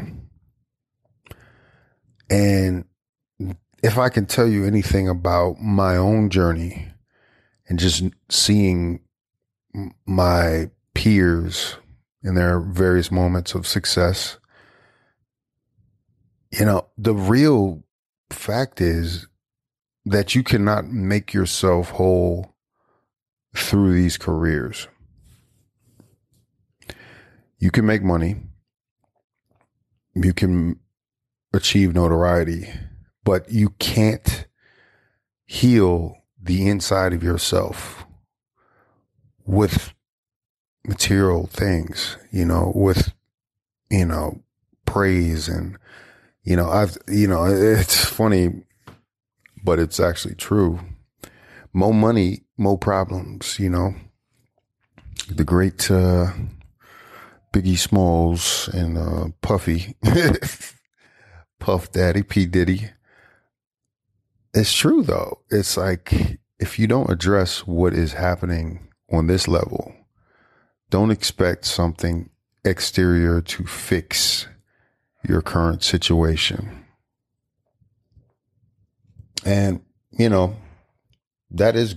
And 2.31 2.85
if 3.83 3.99
I 3.99 4.09
can 4.09 4.27
tell 4.27 4.49
you 4.49 4.65
anything 4.65 5.09
about 5.09 5.61
my 5.61 5.97
own 5.97 6.31
journey 6.31 6.89
and 7.69 7.79
just 7.79 8.05
seeing 8.31 9.01
my 10.07 10.71
peers 10.95 11.77
in 12.23 12.35
their 12.35 12.61
various 12.61 13.11
moments 13.11 13.55
of 13.55 13.67
success, 13.67 14.39
you 16.51 16.65
know, 16.65 16.87
the 16.97 17.15
real 17.15 17.83
fact 18.31 18.81
is 18.81 19.27
that 20.07 20.35
you 20.35 20.43
cannot 20.43 20.87
make 20.87 21.35
yourself 21.35 21.91
whole 21.91 22.54
through 23.55 23.93
these 23.95 24.19
careers. 24.19 24.89
You 27.59 27.71
can 27.71 27.87
make 27.87 28.03
money, 28.03 28.37
you 30.15 30.35
can 30.35 30.79
achieve 31.53 31.95
notoriety, 31.95 32.69
but 33.23 33.51
you 33.51 33.71
can't 33.79 34.47
heal 35.47 36.17
the 36.41 36.69
inside 36.69 37.13
of 37.13 37.23
yourself 37.23 38.05
with 39.47 39.95
material 40.87 41.47
things, 41.47 42.19
you 42.31 42.45
know, 42.45 42.73
with, 42.75 43.15
you 43.91 44.05
know, 44.05 44.43
praise 44.85 45.49
and, 45.49 45.79
you 46.43 46.57
know, 46.57 46.69
I've, 46.69 46.99
you 47.09 47.27
know, 47.27 47.45
it's 47.49 48.05
funny, 48.05 48.65
but 49.63 49.79
it's 49.79 50.01
actually 50.01 50.35
true. 50.35 50.81
More 51.73 51.95
money, 51.95 52.44
more 52.57 52.79
problems, 52.79 53.59
you 53.59 53.71
know. 53.71 53.95
The 55.29 55.45
great, 55.45 55.91
uh, 55.91 56.33
Biggie 57.53 57.79
Smalls 57.79 58.69
and, 58.73 58.99
uh, 58.99 59.29
Puffy, 59.41 59.97
Puff 61.61 61.93
Daddy, 61.93 62.23
P. 62.23 62.47
Diddy. 62.47 62.91
It's 64.53 64.73
true 64.73 65.03
though. 65.03 65.41
It's 65.51 65.77
like, 65.77 66.39
if 66.59 66.79
you 66.79 66.87
don't 66.87 67.11
address 67.11 67.67
what 67.67 67.93
is 67.93 68.13
happening 68.13 68.89
on 69.11 69.27
this 69.27 69.49
level, 69.49 69.95
don't 70.91 71.11
expect 71.11 71.65
something 71.65 72.31
exterior 72.65 73.41
to 73.41 73.65
fix 73.65 74.47
your 75.27 75.43
current 75.43 75.83
situation. 75.83 76.85
And, 79.45 79.81
you 80.13 80.29
know, 80.29 80.57
that 81.51 81.77
is 81.77 81.97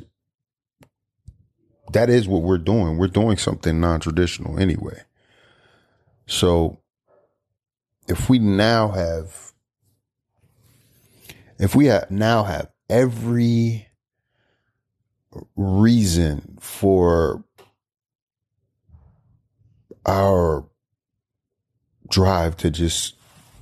that 1.94 2.10
is 2.10 2.28
what 2.28 2.44
we're 2.44 2.58
doing. 2.58 2.98
We're 2.98 3.08
doing 3.08 3.38
something 3.38 3.80
non-traditional 3.80 4.60
anyway. 4.60 5.02
So 6.26 6.80
if 8.08 8.30
we 8.30 8.40
now 8.40 8.90
have 8.90 9.54
if 11.60 11.76
we 11.76 11.88
have 11.88 12.12
now 12.12 12.44
have 12.44 12.70
every 12.90 13.88
reason 15.56 16.58
for 16.60 17.44
our 20.06 20.66
drive 22.10 22.56
to 22.58 22.70
just 22.70 23.16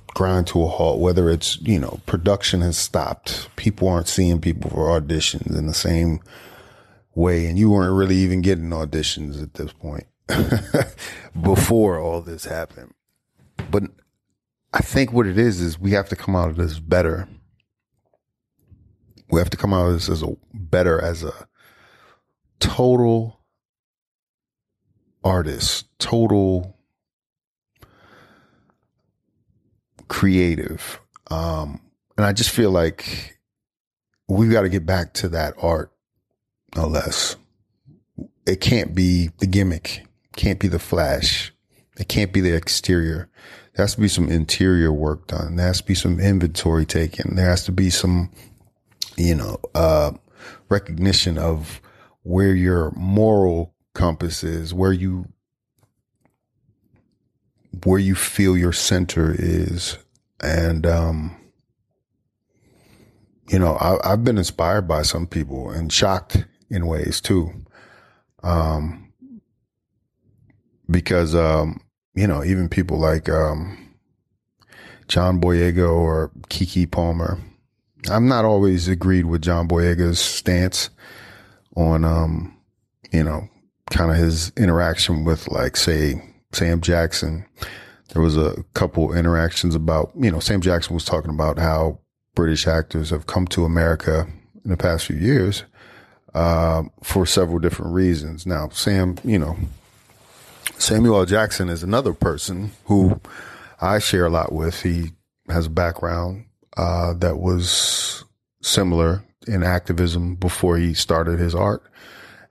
grind 0.08 0.46
to 0.48 0.62
a 0.62 0.68
halt, 0.68 1.00
whether 1.00 1.28
it's, 1.28 1.60
you 1.60 1.78
know, 1.78 2.00
production 2.06 2.60
has 2.60 2.76
stopped, 2.76 3.48
people 3.56 3.88
aren't 3.88 4.08
seeing 4.08 4.40
people 4.40 4.70
for 4.70 5.00
auditions 5.00 5.56
in 5.56 5.66
the 5.66 5.74
same 5.74 6.20
way, 7.16 7.46
and 7.46 7.58
you 7.58 7.70
weren't 7.70 7.96
really 7.96 8.16
even 8.16 8.42
getting 8.42 8.70
auditions 8.70 9.42
at 9.42 9.54
this 9.54 9.72
point 9.72 10.06
before 11.42 11.98
all 11.98 12.20
this 12.20 12.44
happened. 12.44 12.94
But 13.70 13.84
I 14.72 14.80
think 14.80 15.12
what 15.12 15.26
it 15.26 15.38
is 15.38 15.60
is 15.60 15.78
we 15.78 15.92
have 15.92 16.08
to 16.10 16.16
come 16.16 16.36
out 16.36 16.50
of 16.50 16.56
this 16.56 16.78
better. 16.78 17.28
We 19.30 19.40
have 19.40 19.50
to 19.50 19.56
come 19.56 19.72
out 19.72 19.86
of 19.86 19.94
this 19.94 20.08
as 20.08 20.22
a 20.22 20.36
better 20.52 21.02
as 21.02 21.24
a 21.24 21.48
total 22.60 23.40
artist, 25.24 25.86
total 25.98 26.76
creative. 30.08 31.00
Um, 31.28 31.80
and 32.16 32.24
I 32.24 32.32
just 32.32 32.50
feel 32.50 32.70
like 32.70 33.38
we've 34.28 34.52
got 34.52 34.62
to 34.62 34.68
get 34.68 34.86
back 34.86 35.14
to 35.14 35.28
that 35.30 35.54
art, 35.58 35.90
no 36.76 36.86
less. 36.86 37.36
It 38.46 38.60
can't 38.60 38.94
be 38.94 39.30
the 39.38 39.46
gimmick, 39.46 40.06
can't 40.36 40.60
be 40.60 40.68
the 40.68 40.78
flash, 40.78 41.52
it 41.98 42.08
can't 42.08 42.32
be 42.32 42.40
the 42.40 42.54
exterior. 42.54 43.28
There 43.74 43.84
has 43.84 43.94
to 43.94 44.00
be 44.00 44.08
some 44.08 44.28
interior 44.28 44.92
work 44.92 45.26
done. 45.26 45.56
There 45.56 45.66
has 45.66 45.78
to 45.78 45.86
be 45.86 45.94
some 45.94 46.20
inventory 46.20 46.86
taken. 46.86 47.36
There 47.36 47.48
has 47.48 47.64
to 47.64 47.72
be 47.72 47.90
some, 47.90 48.30
you 49.16 49.34
know, 49.34 49.58
uh, 49.74 50.12
recognition 50.68 51.36
of 51.36 51.80
where 52.22 52.54
your 52.54 52.90
moral 52.92 53.74
compass 53.94 54.42
is, 54.44 54.72
where 54.72 54.92
you 54.92 55.26
where 57.84 57.98
you 57.98 58.14
feel 58.14 58.56
your 58.56 58.72
center 58.72 59.34
is. 59.38 59.98
And 60.40 60.86
um 60.86 61.36
you 63.48 63.58
know, 63.58 63.76
I, 63.80 64.10
have 64.10 64.24
been 64.24 64.38
inspired 64.38 64.88
by 64.88 65.02
some 65.02 65.26
people 65.26 65.70
and 65.70 65.92
shocked 65.92 66.44
in 66.70 66.86
ways 66.86 67.20
too. 67.20 67.50
Um 68.42 69.06
because 70.90 71.34
um, 71.34 71.80
you 72.14 72.26
know, 72.26 72.44
even 72.44 72.68
people 72.68 72.98
like 72.98 73.28
um 73.28 73.78
John 75.08 75.40
Boyega 75.40 75.88
or 75.88 76.30
Keke 76.48 76.90
Palmer. 76.90 77.38
I'm 78.10 78.28
not 78.28 78.44
always 78.44 78.88
agreed 78.88 79.26
with 79.26 79.42
John 79.42 79.68
Boyega's 79.68 80.20
stance 80.20 80.90
on 81.76 82.04
um, 82.04 82.56
you 83.12 83.22
know, 83.22 83.48
kind 83.90 84.10
of 84.10 84.16
his 84.16 84.52
interaction 84.56 85.24
with 85.24 85.48
like 85.48 85.76
say 85.76 86.22
Sam 86.52 86.80
Jackson. 86.80 87.44
There 88.12 88.22
was 88.22 88.36
a 88.36 88.64
couple 88.74 89.12
interactions 89.12 89.74
about, 89.74 90.12
you 90.18 90.30
know, 90.30 90.38
Sam 90.38 90.60
Jackson 90.60 90.94
was 90.94 91.04
talking 91.04 91.30
about 91.30 91.58
how 91.58 91.98
British 92.34 92.66
actors 92.66 93.10
have 93.10 93.26
come 93.26 93.46
to 93.48 93.64
America 93.64 94.26
in 94.64 94.70
the 94.70 94.76
past 94.76 95.06
few 95.06 95.16
years 95.16 95.64
uh, 96.36 96.82
for 97.02 97.24
several 97.24 97.58
different 97.58 97.94
reasons. 97.94 98.44
Now, 98.44 98.68
Sam, 98.68 99.16
you 99.24 99.38
know, 99.38 99.56
Samuel 100.76 101.20
L. 101.20 101.24
Jackson 101.24 101.70
is 101.70 101.82
another 101.82 102.12
person 102.12 102.72
who 102.84 103.18
I 103.80 103.98
share 103.98 104.26
a 104.26 104.30
lot 104.30 104.52
with. 104.52 104.82
He 104.82 105.12
has 105.48 105.66
a 105.66 105.70
background 105.70 106.44
uh, 106.76 107.14
that 107.14 107.38
was 107.38 108.24
similar 108.60 109.24
in 109.46 109.62
activism 109.62 110.34
before 110.34 110.76
he 110.76 110.92
started 110.92 111.38
his 111.38 111.54
art 111.54 111.82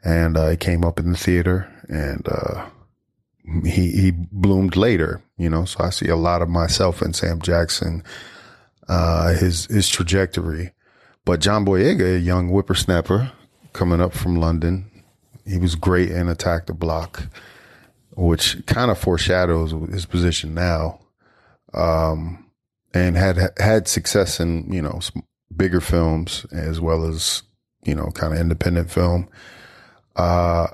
and 0.03 0.35
uh, 0.35 0.49
he 0.49 0.57
came 0.57 0.83
up 0.83 0.99
in 0.99 1.11
the 1.11 1.17
theater 1.17 1.71
and 1.87 2.27
uh, 2.27 2.65
he 3.63 3.91
he 3.91 4.11
bloomed 4.11 4.75
later, 4.75 5.21
you 5.37 5.49
know. 5.49 5.65
So 5.65 5.83
I 5.83 5.91
see 5.91 6.07
a 6.07 6.15
lot 6.15 6.41
of 6.41 6.49
myself 6.49 7.03
in 7.03 7.13
Sam 7.13 7.39
Jackson, 7.39 8.03
uh, 8.87 9.33
his 9.33 9.65
his 9.65 9.87
trajectory. 9.87 10.71
But 11.23 11.41
John 11.41 11.65
Boyega, 11.65 12.15
a 12.15 12.19
young 12.19 12.49
whippersnapper 12.49 13.31
coming 13.75 13.99
up 13.99 14.13
from 14.13 14.37
London, 14.37 14.89
he 15.45 15.57
was 15.57 15.75
great 15.75 16.09
in 16.09 16.29
Attack 16.29 16.65
the 16.65 16.73
Block, 16.73 17.27
which 18.15 18.65
kind 18.65 18.89
of 18.89 18.97
foreshadows 18.97 19.71
his 19.91 20.05
position 20.05 20.53
now. 20.53 20.99
Um, 21.73 22.49
and 22.93 23.17
had 23.17 23.51
had 23.57 23.89
success 23.89 24.39
in 24.39 24.71
you 24.71 24.81
know 24.81 25.01
bigger 25.55 25.81
films 25.81 26.45
as 26.53 26.79
well 26.79 27.05
as 27.05 27.43
you 27.83 27.93
know 27.93 28.07
kind 28.11 28.33
of 28.33 28.39
independent 28.39 28.89
film. 28.89 29.27
Uh, 30.15 30.67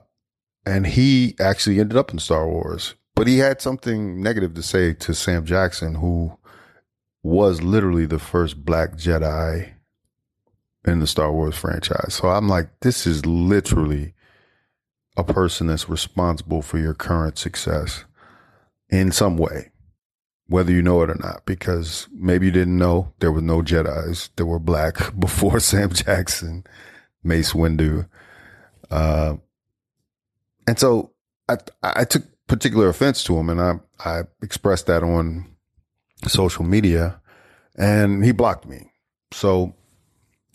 and 0.66 0.86
he 0.86 1.36
actually 1.40 1.80
ended 1.80 1.98
up 1.98 2.12
in 2.12 2.20
Star 2.20 2.48
Wars, 2.48 2.94
but 3.16 3.26
he 3.26 3.40
had 3.40 3.60
something 3.60 4.22
negative 4.22 4.54
to 4.54 4.62
say 4.62 4.94
to 4.94 5.16
Sam 5.16 5.44
Jackson, 5.44 5.96
who 5.96 6.38
was 7.24 7.64
literally 7.64 8.06
the 8.06 8.20
first 8.20 8.64
black 8.64 8.92
Jedi 8.92 9.72
in 10.86 11.00
the 11.00 11.08
Star 11.08 11.32
Wars 11.32 11.56
franchise. 11.56 12.16
So 12.16 12.30
I'm 12.30 12.48
like, 12.48 12.70
this 12.82 13.06
is 13.06 13.26
literally 13.26 14.14
a 15.18 15.24
person 15.24 15.68
that's 15.68 15.90
responsible 15.90 16.62
for 16.62 16.80
your 16.80 16.94
current 16.94 17.38
success 17.38 18.06
in 18.90 19.12
some 19.12 19.38
way, 19.38 19.72
whether 20.48 20.72
you 20.72 20.82
know 20.82 21.02
it 21.04 21.10
or 21.10 21.16
not, 21.16 21.46
because 21.46 22.08
maybe 22.14 22.48
you 22.48 22.52
didn't 22.52 22.78
know 22.78 23.14
there 23.20 23.32
were 23.32 23.42
no 23.42 23.62
Jedi's 23.62 24.30
that 24.36 24.46
were 24.46 24.60
black 24.60 24.96
before 25.20 25.60
Sam 25.62 25.92
Jackson, 25.92 26.64
Mace 27.24 27.54
Windu. 27.54 28.08
Uh, 28.90 29.36
and 30.68 30.80
so 30.80 31.12
I, 31.48 31.58
I 31.84 32.06
took 32.06 32.24
particular 32.48 32.90
offense 32.90 33.24
to 33.26 33.38
him 33.38 33.50
and 33.50 33.62
I, 33.62 33.80
I 34.04 34.24
expressed 34.42 34.88
that 34.88 35.04
on 35.04 35.56
social 36.28 36.66
media 36.66 37.22
and 37.78 38.24
he 38.24 38.32
blocked 38.32 38.68
me. 38.68 38.92
So 39.32 39.74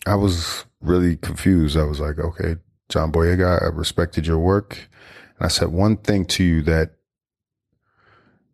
I 0.07 0.15
was 0.15 0.65
really 0.81 1.17
confused. 1.17 1.77
I 1.77 1.83
was 1.83 1.99
like, 1.99 2.17
okay, 2.17 2.55
John 2.89 3.11
Boyega, 3.11 3.61
I 3.61 3.65
respected 3.67 4.25
your 4.25 4.39
work. 4.39 4.89
And 5.37 5.45
I 5.45 5.49
said 5.49 5.69
one 5.69 5.97
thing 5.97 6.25
to 6.25 6.43
you 6.43 6.61
that, 6.63 6.91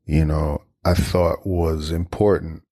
you 0.05 0.25
know, 0.25 0.63
I 0.83 0.95
thought 0.95 1.45
was 1.45 1.91
important 1.91 2.63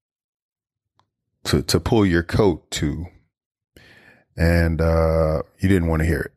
to, 1.46 1.62
to 1.62 1.80
pull 1.80 2.06
your 2.06 2.24
coat 2.24 2.70
to. 2.72 3.06
And, 4.36 4.82
uh, 4.82 5.44
you 5.60 5.70
didn't 5.70 5.88
want 5.88 6.02
to 6.02 6.08
hear 6.08 6.22
it. 6.22 6.32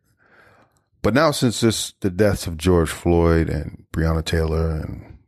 But 1.03 1.15
now, 1.15 1.31
since 1.31 1.61
this, 1.61 1.93
the 2.01 2.11
deaths 2.11 2.47
of 2.47 2.57
George 2.57 2.91
Floyd 2.91 3.49
and 3.49 3.85
Breonna 3.93 4.25
Taylor 4.25 4.71
and 4.71 5.19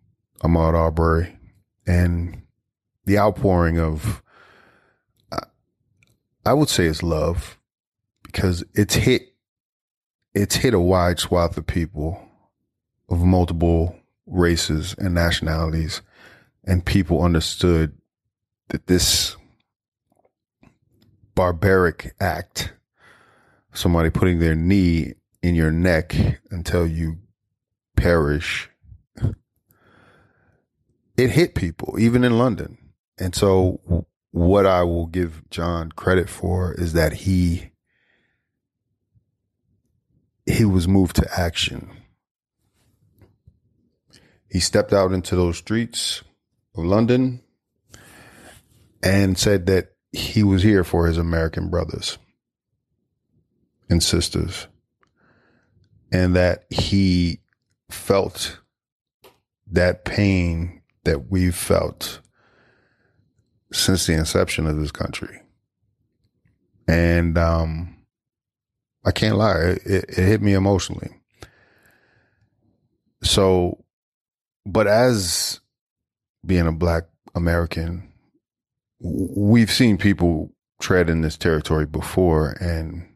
Ahmaud 0.41 0.75
Arbery 0.75 1.39
and 1.87 2.43
the 3.05 3.19
outpouring 3.19 3.79
of, 3.79 4.23
I 6.47 6.53
would 6.53 6.69
say 6.69 6.87
it's 6.87 7.03
love 7.03 7.59
because 8.23 8.65
it's 8.75 8.95
hit, 8.95 9.35
it's 10.33 10.55
hit 10.55 10.75
a 10.75 10.81
wide 10.81 11.19
swath 11.19 11.57
of 11.57 11.67
people 11.67 12.23
of 13.09 13.25
multiple 13.25 13.97
races 14.27 14.95
and 14.97 15.13
nationalities 15.13 16.03
and 16.65 16.87
people 16.87 17.23
understood 17.23 17.97
that 18.69 18.87
this 18.87 19.37
barbaric 21.35 22.15
act, 22.21 22.73
somebody 23.73 24.11
putting 24.11 24.39
their 24.39 24.55
knee 24.55 25.15
in 25.43 25.57
your 25.57 25.73
neck 25.73 26.15
until 26.51 26.87
you 26.87 27.19
perish. 27.97 28.71
It 31.17 31.31
hit 31.31 31.55
people, 31.55 31.97
even 31.99 32.23
in 32.25 32.39
London. 32.39 32.79
And 33.19 33.35
so, 33.35 34.07
what 34.37 34.67
I 34.67 34.83
will 34.83 35.07
give 35.07 35.49
John 35.49 35.93
credit 35.93 36.29
for 36.29 36.75
is 36.75 36.93
that 36.93 37.15
he 37.15 37.71
he 40.45 40.63
was 40.67 40.87
moved 40.87 41.17
to 41.17 41.41
action. 41.41 41.91
He 44.51 44.61
stepped 44.61 44.93
out 44.93 45.13
into 45.13 45.37
those 45.37 45.57
streets 45.57 46.23
of 46.77 46.85
London 46.85 47.41
and 49.03 49.39
said 49.39 49.65
that 49.67 49.93
he 50.13 50.43
was 50.43 50.63
here 50.63 50.85
for 50.85 51.07
his 51.07 51.17
American 51.17 51.71
brothers 51.71 52.19
and 53.89 54.03
sisters 54.03 54.69
and 56.13 56.37
that 56.37 56.67
he 56.69 57.41
felt 57.91 58.61
that 59.67 60.05
pain 60.05 60.83
that 61.05 61.31
we've 61.31 61.57
felt 61.57 62.21
since 63.73 64.07
the 64.07 64.15
inception 64.15 64.67
of 64.67 64.79
this 64.79 64.93
country. 64.93 65.41
And 66.89 67.37
um, 67.37 67.97
I 69.05 69.11
can't 69.11 69.37
lie, 69.37 69.59
it, 69.59 69.83
it 69.85 70.15
hit 70.15 70.43
me 70.43 70.53
emotionally. 70.53 71.11
So, 73.23 73.85
but 74.65 74.87
as 74.87 75.61
being 76.45 76.67
a 76.67 76.73
black 76.73 77.05
American, 77.35 78.13
we've 79.01 79.71
seen 79.71 79.99
people 79.99 80.53
tread 80.81 81.11
in 81.11 81.23
this 81.23 81.37
territory 81.37 81.87
before 81.87 82.57
and 82.61 83.09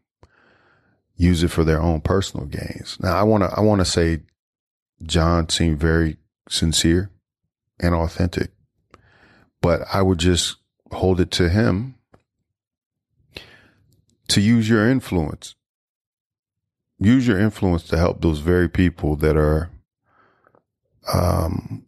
use 1.17 1.43
it 1.43 1.49
for 1.49 1.65
their 1.65 1.81
own 1.81 2.01
personal 2.01 2.47
gains. 2.47 2.99
Now, 3.01 3.17
I 3.17 3.23
want 3.23 3.45
to 3.45 3.51
I 3.51 3.61
want 3.61 3.81
to 3.81 3.85
say 3.85 4.21
John 5.03 5.49
seemed 5.49 5.79
very 5.79 6.17
sincere 6.49 7.11
and 7.79 7.95
authentic, 7.95 8.51
but 9.61 9.83
I 9.93 10.03
would 10.03 10.19
just 10.19 10.57
hold 10.91 11.21
it 11.21 11.31
to 11.33 11.49
him 11.49 11.95
to 14.29 14.41
use 14.41 14.69
your 14.69 14.89
influence. 14.89 15.55
Use 16.99 17.27
your 17.27 17.39
influence 17.39 17.85
to 17.85 17.97
help 17.97 18.21
those 18.21 18.41
very 18.41 18.69
people 18.69 19.17
that 19.17 19.37
are 19.37 19.71
um 21.13 21.85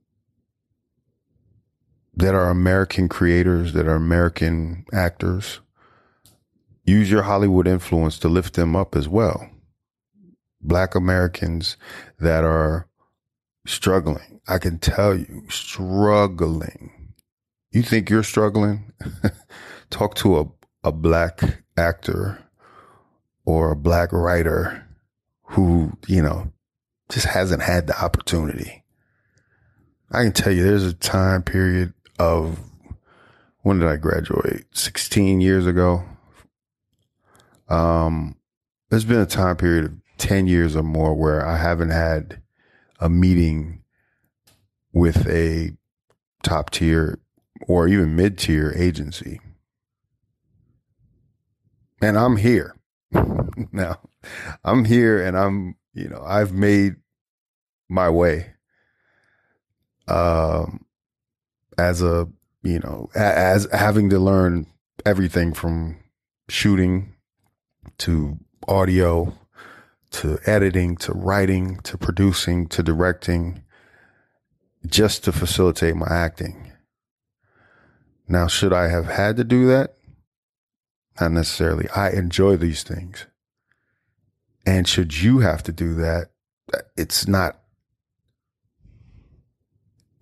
that 2.14 2.34
are 2.34 2.50
American 2.50 3.08
creators, 3.08 3.72
that 3.72 3.86
are 3.86 3.94
American 3.94 4.84
actors. 4.92 5.60
Use 6.84 7.10
your 7.10 7.22
Hollywood 7.22 7.66
influence 7.66 8.18
to 8.18 8.28
lift 8.28 8.54
them 8.54 8.74
up 8.74 8.96
as 8.96 9.08
well. 9.08 9.48
Black 10.60 10.94
Americans 10.94 11.76
that 12.18 12.44
are 12.44 12.88
struggling. 13.66 14.40
I 14.48 14.58
can 14.58 14.78
tell 14.78 15.16
you, 15.16 15.44
struggling. 15.48 17.01
You 17.72 17.82
think 17.82 18.10
you're 18.10 18.22
struggling? 18.22 18.92
Talk 19.90 20.14
to 20.16 20.38
a, 20.38 20.46
a 20.84 20.92
black 20.92 21.40
actor 21.76 22.38
or 23.46 23.72
a 23.72 23.76
black 23.76 24.12
writer 24.12 24.86
who, 25.44 25.96
you 26.06 26.22
know, 26.22 26.52
just 27.08 27.26
hasn't 27.26 27.62
had 27.62 27.86
the 27.86 27.98
opportunity. 27.98 28.84
I 30.10 30.24
can 30.24 30.32
tell 30.32 30.52
you 30.52 30.62
there's 30.62 30.84
a 30.84 30.92
time 30.92 31.42
period 31.42 31.94
of 32.18 32.58
when 33.62 33.78
did 33.78 33.88
I 33.88 33.96
graduate? 33.96 34.66
16 34.72 35.40
years 35.40 35.66
ago. 35.66 36.04
Um, 37.68 38.36
there's 38.90 39.06
been 39.06 39.20
a 39.20 39.26
time 39.26 39.56
period 39.56 39.84
of 39.86 39.92
10 40.18 40.46
years 40.46 40.76
or 40.76 40.82
more 40.82 41.14
where 41.14 41.46
I 41.46 41.56
haven't 41.56 41.90
had 41.90 42.42
a 43.00 43.08
meeting 43.08 43.82
with 44.92 45.26
a 45.26 45.70
top 46.42 46.68
tier 46.70 47.18
or 47.68 47.88
even 47.88 48.16
mid 48.16 48.38
tier 48.38 48.72
agency. 48.76 49.40
And 52.00 52.18
I'm 52.18 52.36
here 52.36 52.76
now. 53.72 53.98
I'm 54.64 54.84
here 54.84 55.24
and 55.24 55.36
I'm, 55.36 55.76
you 55.94 56.08
know, 56.08 56.22
I've 56.24 56.52
made 56.52 56.96
my 57.88 58.08
way. 58.08 58.54
Um, 60.08 60.84
as 61.78 62.02
a 62.02 62.28
you 62.62 62.78
know 62.78 63.08
as 63.14 63.66
having 63.72 64.10
to 64.10 64.18
learn 64.18 64.66
everything 65.04 65.52
from 65.52 65.98
shooting 66.48 67.14
to 67.98 68.38
audio 68.68 69.32
to 70.10 70.38
editing 70.46 70.96
to 70.96 71.12
writing 71.12 71.78
to 71.82 71.96
producing 71.96 72.66
to 72.66 72.82
directing 72.82 73.62
just 74.86 75.24
to 75.24 75.32
facilitate 75.32 75.96
my 75.96 76.06
acting 76.10 76.71
now 78.32 78.46
should 78.46 78.72
i 78.72 78.88
have 78.88 79.06
had 79.06 79.36
to 79.36 79.44
do 79.44 79.66
that? 79.66 79.94
Not 81.20 81.32
necessarily. 81.32 81.88
I 81.90 82.10
enjoy 82.10 82.56
these 82.56 82.82
things. 82.82 83.26
And 84.64 84.88
should 84.88 85.20
you 85.20 85.40
have 85.40 85.62
to 85.64 85.72
do 85.72 85.94
that 85.94 86.30
it's 86.96 87.26
not 87.26 87.58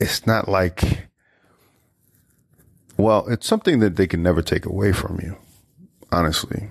it's 0.01 0.27
not 0.27 0.49
like 0.49 1.11
well, 2.97 3.27
it's 3.29 3.47
something 3.47 3.79
that 3.79 3.97
they 3.97 4.07
can 4.07 4.23
never 4.23 4.43
take 4.43 4.67
away 4.67 4.93
from 4.93 5.19
you, 5.23 5.39
honestly. 6.13 6.69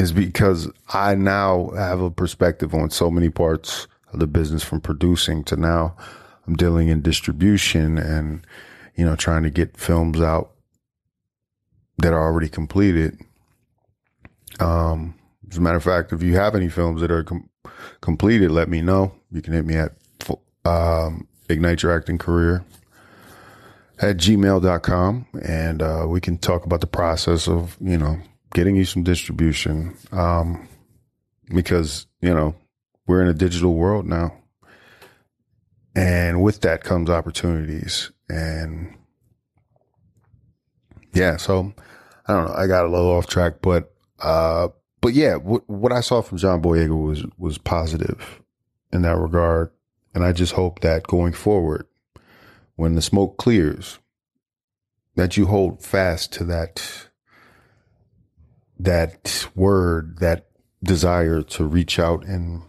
Is 0.00 0.10
because 0.10 0.68
I 0.88 1.14
now 1.14 1.70
have 1.76 2.00
a 2.00 2.10
perspective 2.10 2.74
on 2.74 2.90
so 2.90 3.08
many 3.08 3.30
parts 3.30 3.86
of 4.12 4.18
the 4.18 4.26
business 4.26 4.64
from 4.64 4.80
producing 4.80 5.44
to 5.44 5.56
now 5.56 5.96
I'm 6.46 6.56
dealing 6.56 6.88
in 6.88 7.02
distribution 7.02 7.98
and, 7.98 8.44
you 8.98 9.04
know, 9.04 9.14
trying 9.14 9.44
to 9.44 9.50
get 9.50 9.76
films 9.76 10.20
out 10.20 10.50
that 11.98 12.12
are 12.12 12.20
already 12.20 12.48
completed. 12.48 13.16
Um, 14.58 15.14
as 15.48 15.56
a 15.56 15.60
matter 15.60 15.76
of 15.76 15.84
fact, 15.84 16.12
if 16.12 16.20
you 16.20 16.34
have 16.34 16.56
any 16.56 16.68
films 16.68 17.00
that 17.00 17.12
are 17.12 17.22
com- 17.22 17.48
completed, 18.00 18.50
let 18.50 18.68
me 18.68 18.82
know. 18.82 19.14
You 19.30 19.40
can 19.40 19.52
hit 19.52 19.64
me 19.64 19.76
at 19.76 19.92
um, 20.64 21.28
Ignite 21.48 21.84
Your 21.84 21.96
Acting 21.96 22.18
Career 22.18 22.64
at 24.00 24.16
gmail.com 24.16 25.26
and 25.42 25.80
uh, 25.80 26.04
we 26.08 26.20
can 26.20 26.36
talk 26.36 26.66
about 26.66 26.80
the 26.80 26.88
process 26.88 27.46
of, 27.46 27.76
you 27.80 27.98
know, 27.98 28.18
getting 28.52 28.74
you 28.74 28.84
some 28.84 29.04
distribution. 29.04 29.96
Um, 30.10 30.68
because, 31.54 32.08
you 32.20 32.34
know, 32.34 32.56
we're 33.06 33.22
in 33.22 33.28
a 33.28 33.34
digital 33.34 33.74
world 33.74 34.06
now. 34.06 34.34
And 35.94 36.42
with 36.42 36.62
that 36.62 36.82
comes 36.82 37.08
opportunities. 37.08 38.10
And 38.28 38.96
yeah, 41.12 41.36
so 41.36 41.72
I 42.26 42.34
don't 42.34 42.46
know. 42.46 42.54
I 42.54 42.66
got 42.66 42.84
a 42.84 42.88
little 42.88 43.10
off 43.10 43.26
track, 43.26 43.54
but, 43.62 43.92
uh, 44.20 44.68
but 45.00 45.14
yeah, 45.14 45.36
what, 45.36 45.68
what 45.68 45.92
I 45.92 46.00
saw 46.00 46.22
from 46.22 46.38
John 46.38 46.62
Boyega 46.62 47.00
was, 47.00 47.24
was 47.38 47.58
positive 47.58 48.40
in 48.92 49.02
that 49.02 49.16
regard. 49.16 49.70
And 50.14 50.24
I 50.24 50.32
just 50.32 50.54
hope 50.54 50.80
that 50.80 51.04
going 51.04 51.32
forward, 51.32 51.86
when 52.76 52.94
the 52.94 53.02
smoke 53.02 53.36
clears, 53.36 53.98
that 55.14 55.36
you 55.36 55.46
hold 55.46 55.82
fast 55.82 56.32
to 56.32 56.44
that 56.44 57.08
that 58.78 59.48
word, 59.54 60.18
that 60.20 60.46
desire 60.82 61.42
to 61.42 61.64
reach 61.64 61.98
out 61.98 62.24
and 62.24 62.62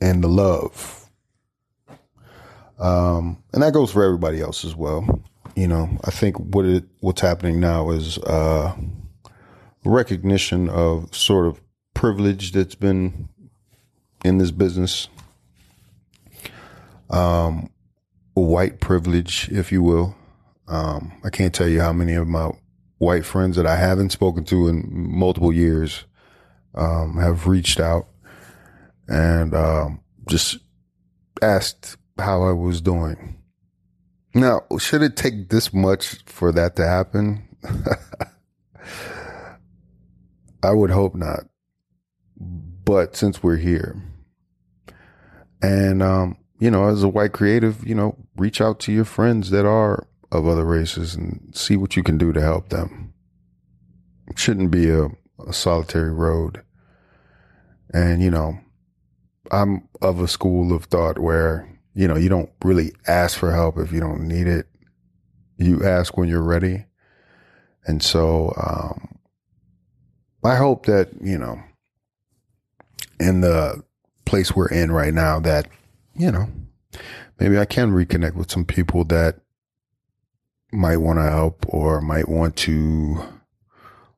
and 0.00 0.22
the 0.22 0.28
love. 0.28 0.99
Um, 2.80 3.42
and 3.52 3.62
that 3.62 3.74
goes 3.74 3.92
for 3.92 4.02
everybody 4.02 4.40
else 4.40 4.64
as 4.64 4.74
well. 4.74 5.22
You 5.54 5.68
know, 5.68 5.90
I 6.04 6.10
think 6.10 6.36
what 6.36 6.64
it 6.64 6.84
what's 7.00 7.20
happening 7.20 7.60
now 7.60 7.90
is 7.90 8.18
uh, 8.18 8.74
recognition 9.84 10.68
of 10.68 11.14
sort 11.14 11.46
of 11.46 11.60
privilege 11.94 12.52
that's 12.52 12.74
been 12.74 13.28
in 14.24 14.38
this 14.38 14.50
business 14.50 15.08
um, 17.10 17.70
white 18.34 18.80
privilege, 18.80 19.48
if 19.50 19.72
you 19.72 19.82
will. 19.82 20.16
Um, 20.68 21.12
I 21.24 21.30
can't 21.30 21.54
tell 21.54 21.68
you 21.68 21.80
how 21.80 21.92
many 21.92 22.14
of 22.14 22.28
my 22.28 22.50
white 22.98 23.24
friends 23.24 23.56
that 23.56 23.66
I 23.66 23.76
haven't 23.76 24.10
spoken 24.10 24.44
to 24.44 24.68
in 24.68 24.86
multiple 24.88 25.52
years 25.52 26.04
um, 26.74 27.16
have 27.16 27.46
reached 27.46 27.80
out 27.80 28.06
and 29.08 29.54
um, 29.54 30.00
just 30.28 30.58
asked 31.42 31.96
how 32.20 32.42
I 32.42 32.52
was 32.52 32.80
doing. 32.80 33.36
Now, 34.34 34.62
should 34.78 35.02
it 35.02 35.16
take 35.16 35.48
this 35.48 35.72
much 35.72 36.22
for 36.26 36.52
that 36.52 36.76
to 36.76 36.86
happen? 36.86 37.48
I 40.62 40.72
would 40.72 40.90
hope 40.90 41.14
not. 41.14 41.40
But 42.36 43.16
since 43.16 43.42
we're 43.42 43.56
here, 43.56 44.00
and 45.62 46.02
um, 46.02 46.36
you 46.58 46.70
know, 46.70 46.88
as 46.88 47.02
a 47.02 47.08
white 47.08 47.32
creative, 47.32 47.86
you 47.86 47.94
know, 47.94 48.16
reach 48.36 48.60
out 48.60 48.80
to 48.80 48.92
your 48.92 49.04
friends 49.04 49.50
that 49.50 49.66
are 49.66 50.06
of 50.32 50.46
other 50.46 50.64
races 50.64 51.14
and 51.14 51.50
see 51.52 51.76
what 51.76 51.96
you 51.96 52.02
can 52.02 52.18
do 52.18 52.32
to 52.32 52.40
help 52.40 52.68
them. 52.68 53.12
It 54.28 54.38
shouldn't 54.38 54.70
be 54.70 54.88
a, 54.90 55.08
a 55.46 55.52
solitary 55.52 56.12
road. 56.12 56.62
And, 57.92 58.22
you 58.22 58.30
know, 58.30 58.58
I'm 59.50 59.88
of 60.00 60.20
a 60.20 60.28
school 60.28 60.72
of 60.72 60.84
thought 60.84 61.18
where, 61.18 61.79
you 61.94 62.06
know, 62.06 62.16
you 62.16 62.28
don't 62.28 62.50
really 62.64 62.92
ask 63.06 63.38
for 63.38 63.52
help 63.52 63.78
if 63.78 63.92
you 63.92 64.00
don't 64.00 64.26
need 64.26 64.46
it. 64.46 64.66
You 65.56 65.84
ask 65.84 66.16
when 66.16 66.28
you're 66.28 66.42
ready. 66.42 66.86
And 67.86 68.02
so, 68.02 68.54
um, 68.56 69.18
I 70.42 70.56
hope 70.56 70.86
that, 70.86 71.10
you 71.20 71.38
know, 71.38 71.60
in 73.18 73.42
the 73.42 73.82
place 74.24 74.54
we're 74.54 74.68
in 74.68 74.90
right 74.90 75.12
now 75.12 75.40
that, 75.40 75.68
you 76.14 76.30
know, 76.30 76.48
maybe 77.38 77.58
I 77.58 77.66
can 77.66 77.92
reconnect 77.92 78.34
with 78.34 78.50
some 78.50 78.64
people 78.64 79.04
that 79.04 79.40
might 80.72 80.98
want 80.98 81.18
to 81.18 81.28
help 81.28 81.66
or 81.68 82.00
might 82.00 82.28
want 82.28 82.56
to 82.56 83.22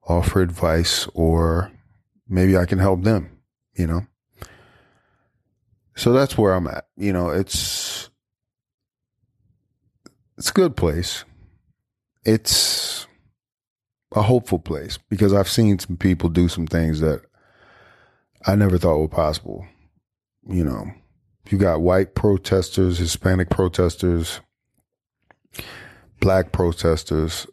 offer 0.06 0.42
advice 0.42 1.08
or 1.14 1.72
maybe 2.28 2.56
I 2.56 2.66
can 2.66 2.78
help 2.78 3.02
them, 3.02 3.38
you 3.74 3.86
know? 3.86 4.06
So 5.94 6.12
that's 6.12 6.38
where 6.38 6.54
I'm 6.54 6.66
at. 6.66 6.86
You 6.96 7.12
know, 7.12 7.30
it's, 7.30 8.10
it's 10.38 10.50
a 10.50 10.54
good 10.54 10.76
place. 10.76 11.24
It's 12.24 13.06
a 14.14 14.22
hopeful 14.22 14.58
place 14.58 14.98
because 15.08 15.32
I've 15.32 15.48
seen 15.48 15.78
some 15.78 15.96
people 15.96 16.28
do 16.28 16.48
some 16.48 16.66
things 16.66 17.00
that 17.00 17.22
I 18.46 18.54
never 18.54 18.78
thought 18.78 18.98
were 18.98 19.08
possible. 19.08 19.66
You 20.48 20.64
know, 20.64 20.92
you 21.50 21.58
got 21.58 21.82
white 21.82 22.14
protesters, 22.14 22.98
Hispanic 22.98 23.50
protesters, 23.50 24.40
black 26.20 26.52
protesters, 26.52 27.46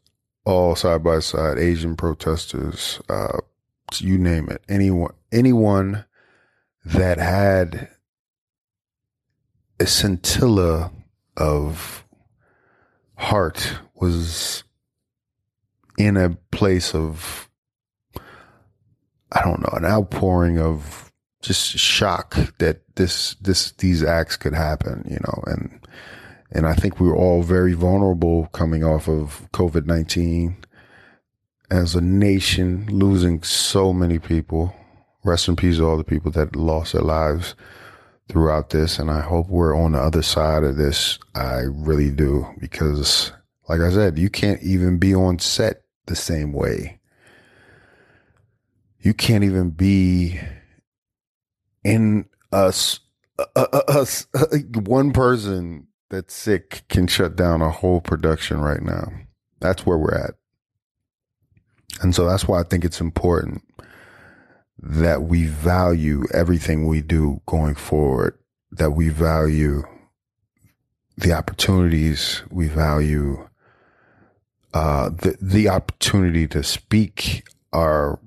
all 0.45 0.75
side 0.75 1.03
by 1.03 1.19
side, 1.19 1.57
Asian 1.57 1.95
protesters, 1.95 2.99
uh, 3.09 3.39
you 3.97 4.17
name 4.17 4.49
it. 4.49 4.63
Anyone, 4.69 5.13
anyone 5.31 6.05
that 6.85 7.17
had 7.17 7.89
a 9.79 9.87
scintilla 9.87 10.91
of 11.37 12.05
heart 13.15 13.79
was 13.95 14.63
in 15.97 16.17
a 16.17 16.31
place 16.51 16.93
of, 16.93 17.49
I 19.31 19.41
don't 19.43 19.61
know, 19.61 19.77
an 19.77 19.85
outpouring 19.85 20.59
of 20.59 21.11
just 21.41 21.77
shock 21.77 22.35
that 22.57 22.81
this, 22.95 23.35
this, 23.35 23.71
these 23.71 24.03
acts 24.03 24.35
could 24.35 24.53
happen, 24.53 25.05
you 25.09 25.19
know, 25.21 25.43
and, 25.47 25.87
and 26.51 26.67
I 26.67 26.73
think 26.73 26.99
we 26.99 27.07
were 27.07 27.15
all 27.15 27.43
very 27.43 27.73
vulnerable 27.73 28.47
coming 28.47 28.83
off 28.83 29.07
of 29.07 29.47
COVID 29.53 29.85
19 29.85 30.57
as 31.71 31.95
a 31.95 32.01
nation, 32.01 32.87
losing 32.87 33.43
so 33.43 33.93
many 33.93 34.19
people. 34.19 34.75
Rest 35.23 35.47
in 35.47 35.55
peace 35.55 35.77
to 35.77 35.87
all 35.87 35.97
the 35.97 36.03
people 36.03 36.31
that 36.31 36.55
lost 36.55 36.93
their 36.93 37.01
lives 37.01 37.55
throughout 38.29 38.69
this. 38.69 38.99
And 38.99 39.11
I 39.11 39.21
hope 39.21 39.49
we're 39.49 39.75
on 39.75 39.91
the 39.91 39.99
other 39.99 40.21
side 40.21 40.63
of 40.63 40.77
this. 40.77 41.19
I 41.35 41.63
really 41.67 42.11
do. 42.11 42.47
Because, 42.59 43.31
like 43.67 43.81
I 43.81 43.91
said, 43.91 44.17
you 44.17 44.29
can't 44.29 44.61
even 44.61 44.97
be 44.97 45.13
on 45.13 45.39
set 45.39 45.83
the 46.05 46.15
same 46.15 46.53
way. 46.53 46.99
You 49.01 49.13
can't 49.13 49.43
even 49.43 49.71
be 49.71 50.39
in 51.83 52.25
us, 52.51 52.99
uh, 53.37 53.45
uh, 53.55 53.67
uh 53.71 53.83
us, 53.87 54.27
uh, 54.33 54.45
one 54.85 55.11
person 55.11 55.87
that's 56.09 56.33
sick 56.33 56.83
can 56.89 57.07
shut 57.07 57.35
down 57.35 57.61
a 57.61 57.69
whole 57.69 58.01
production 58.01 58.59
right 58.59 58.81
now. 58.81 59.11
That's 59.59 59.85
where 59.85 59.97
we're 59.97 60.15
at. 60.15 60.35
And 62.01 62.13
so 62.13 62.25
that's 62.25 62.47
why 62.47 62.59
I 62.59 62.63
think 62.63 62.83
it's 62.83 63.01
important 63.01 63.63
that 64.81 65.23
we 65.23 65.45
value 65.45 66.25
everything 66.33 66.87
we 66.87 67.01
do 67.01 67.41
going 67.45 67.75
forward, 67.75 68.37
that 68.71 68.91
we 68.91 69.09
value 69.09 69.83
the 71.17 71.33
opportunities, 71.33 72.43
we 72.49 72.67
value 72.67 73.47
uh, 74.73 75.09
the 75.09 75.37
the 75.41 75.67
opportunity 75.67 76.47
to 76.47 76.63
speak 76.63 77.43
our 77.73 78.19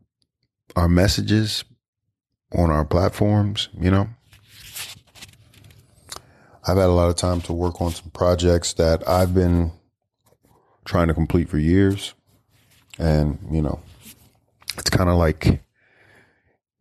our 0.76 0.88
messages 0.88 1.64
on 2.54 2.70
our 2.70 2.84
platforms, 2.84 3.68
you 3.80 3.90
know. 3.90 4.08
I've 6.66 6.76
had 6.76 6.86
a 6.86 6.92
lot 6.92 7.08
of 7.08 7.16
time 7.16 7.40
to 7.42 7.52
work 7.52 7.80
on 7.80 7.92
some 7.92 8.10
projects 8.10 8.74
that 8.74 9.08
I've 9.08 9.34
been 9.34 9.72
trying 10.84 11.08
to 11.08 11.14
complete 11.14 11.48
for 11.48 11.58
years. 11.58 12.14
And, 12.98 13.38
you 13.50 13.62
know, 13.62 13.80
it's 14.76 14.90
kind 14.90 15.10
of 15.10 15.16
like 15.16 15.62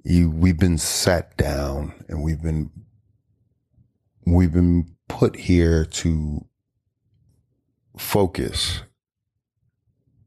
you 0.04 0.30
we've 0.30 0.60
been 0.60 0.78
sat 0.78 1.36
down 1.38 1.94
and 2.08 2.24
we've 2.24 2.42
been 2.42 2.72
we've 4.26 4.54
been 4.54 4.96
put 5.08 5.36
here 5.36 5.86
to 5.86 6.46
focus 7.98 8.82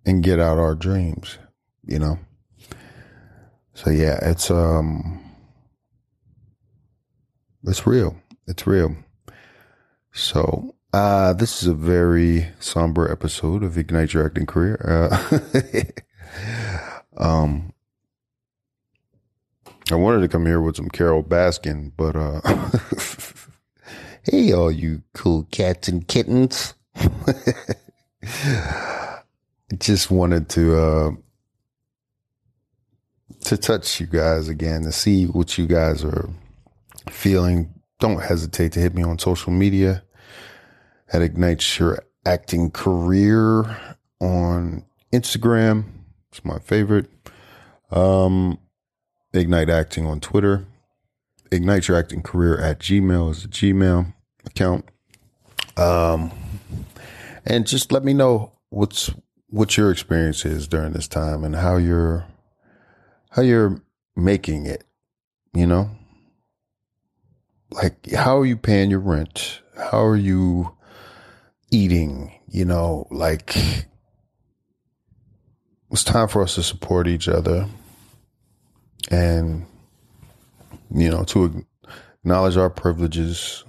and 0.07 0.23
get 0.23 0.39
out 0.39 0.59
our 0.59 0.75
dreams, 0.75 1.39
you 1.85 1.99
know. 1.99 2.19
So 3.73 3.91
yeah, 3.91 4.19
it's 4.23 4.51
um 4.51 5.21
it's 7.65 7.87
real. 7.87 8.17
It's 8.47 8.67
real. 8.67 8.97
So 10.13 10.77
uh 10.93 11.33
this 11.33 11.63
is 11.63 11.69
a 11.69 11.75
very 11.75 12.49
somber 12.61 13.11
episode 13.11 13.65
of 13.65 13.77
Ignite 13.77 14.15
Your 14.15 14.27
Acting 14.27 14.47
Career. 14.47 15.09
Uh, 15.11 15.49
um 17.17 17.73
I 19.91 19.97
wanted 19.97 20.21
to 20.21 20.29
come 20.29 20.47
here 20.47 20.61
with 20.63 20.77
some 20.77 20.89
Carole 20.89 21.23
Baskin, 21.23 21.93
but 21.97 22.17
uh 22.17 22.41
hey 24.23 24.53
all 24.53 24.73
you 24.73 25.03
cool 25.13 25.47
cats 25.51 25.89
and 25.89 26.07
kittens. 26.09 26.75
just 29.79 30.11
wanted 30.11 30.49
to 30.51 30.77
uh 30.77 31.11
to 33.45 33.57
touch 33.59 34.01
you 34.01 34.07
guys 34.07 34.49
again 34.49 34.83
to 34.85 34.93
see 34.93 35.27
what 35.27 35.59
you 35.59 35.67
guys 35.67 36.03
are 36.03 36.31
feeling. 37.11 37.75
Don't 38.01 38.23
hesitate 38.23 38.73
to 38.73 38.81
hit 38.81 38.95
me 38.95 39.03
on 39.03 39.19
social 39.19 39.53
media 39.53 40.03
at 41.13 41.21
Ignite 41.21 41.79
Your 41.79 42.03
Acting 42.25 42.71
Career 42.71 43.77
on 44.21 44.85
Instagram. 45.13 45.85
It's 46.31 46.43
my 46.45 46.59
favorite. 46.59 47.11
Um, 47.91 48.59
Ignite 49.35 49.69
Acting 49.69 50.07
on 50.07 50.21
Twitter. 50.21 50.65
Ignite 51.51 51.89
Your 51.89 51.99
Acting 51.99 52.23
Career 52.23 52.59
at 52.61 52.79
Gmail 52.79 53.31
is 53.33 53.45
a 53.45 53.49
Gmail 53.49 54.15
account. 54.47 54.89
Um, 55.77 56.31
and 57.45 57.67
just 57.67 57.91
let 57.91 58.05
me 58.05 58.15
know 58.15 58.53
what's 58.71 59.13
what 59.49 59.77
your 59.77 59.91
experience 59.91 60.45
is 60.45 60.69
during 60.69 60.93
this 60.93 61.09
time 61.09 61.43
and 61.43 61.57
how 61.57 61.77
you're 61.77 62.27
how 63.31 63.43
you're 63.43 63.83
making 64.15 64.67
it. 64.67 64.85
You 65.53 65.67
know, 65.67 65.91
like 67.71 68.11
how 68.13 68.39
are 68.39 68.47
you 68.47 68.57
paying 68.57 68.91
your 68.91 69.01
rent? 69.01 69.61
How 69.77 70.05
are 70.05 70.17
you 70.17 70.77
eating? 71.73 72.33
You 72.49 72.65
know, 72.65 73.09
like 73.11 73.57
it's 75.91 76.05
time 76.05 76.29
for 76.29 76.43
us 76.43 76.55
to 76.55 76.63
support 76.63 77.09
each 77.09 77.29
other 77.29 77.69
and 79.11 79.67
you 80.95 81.11
know 81.11 81.25
to 81.25 81.65
acknowledge 82.23 82.57
our 82.57 82.71
privileges 82.71 83.65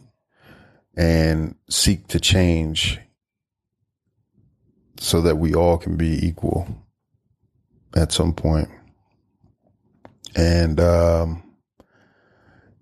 and 0.97 1.55
seek 1.69 2.07
to 2.07 2.19
change 2.19 2.99
so 4.97 5.21
that 5.21 5.37
we 5.37 5.53
all 5.53 5.77
can 5.77 5.97
be 5.97 6.25
equal 6.25 6.67
at 7.95 8.11
some 8.11 8.33
point. 8.33 8.69
And 10.35 10.79
um, 10.79 11.43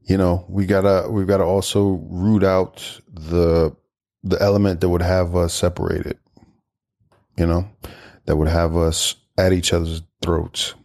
you 0.05 0.17
know, 0.17 0.45
we 0.49 0.65
gotta 0.65 1.09
we 1.09 1.25
gotta 1.25 1.43
also 1.43 2.03
root 2.09 2.43
out 2.43 2.99
the 3.11 3.75
the 4.23 4.41
element 4.41 4.81
that 4.81 4.89
would 4.89 5.01
have 5.01 5.35
us 5.35 5.53
separated. 5.53 6.17
You 7.37 7.47
know, 7.47 7.69
that 8.25 8.35
would 8.35 8.47
have 8.47 8.75
us 8.75 9.15
at 9.37 9.53
each 9.53 9.73
other's 9.73 10.01
throats. 10.21 10.75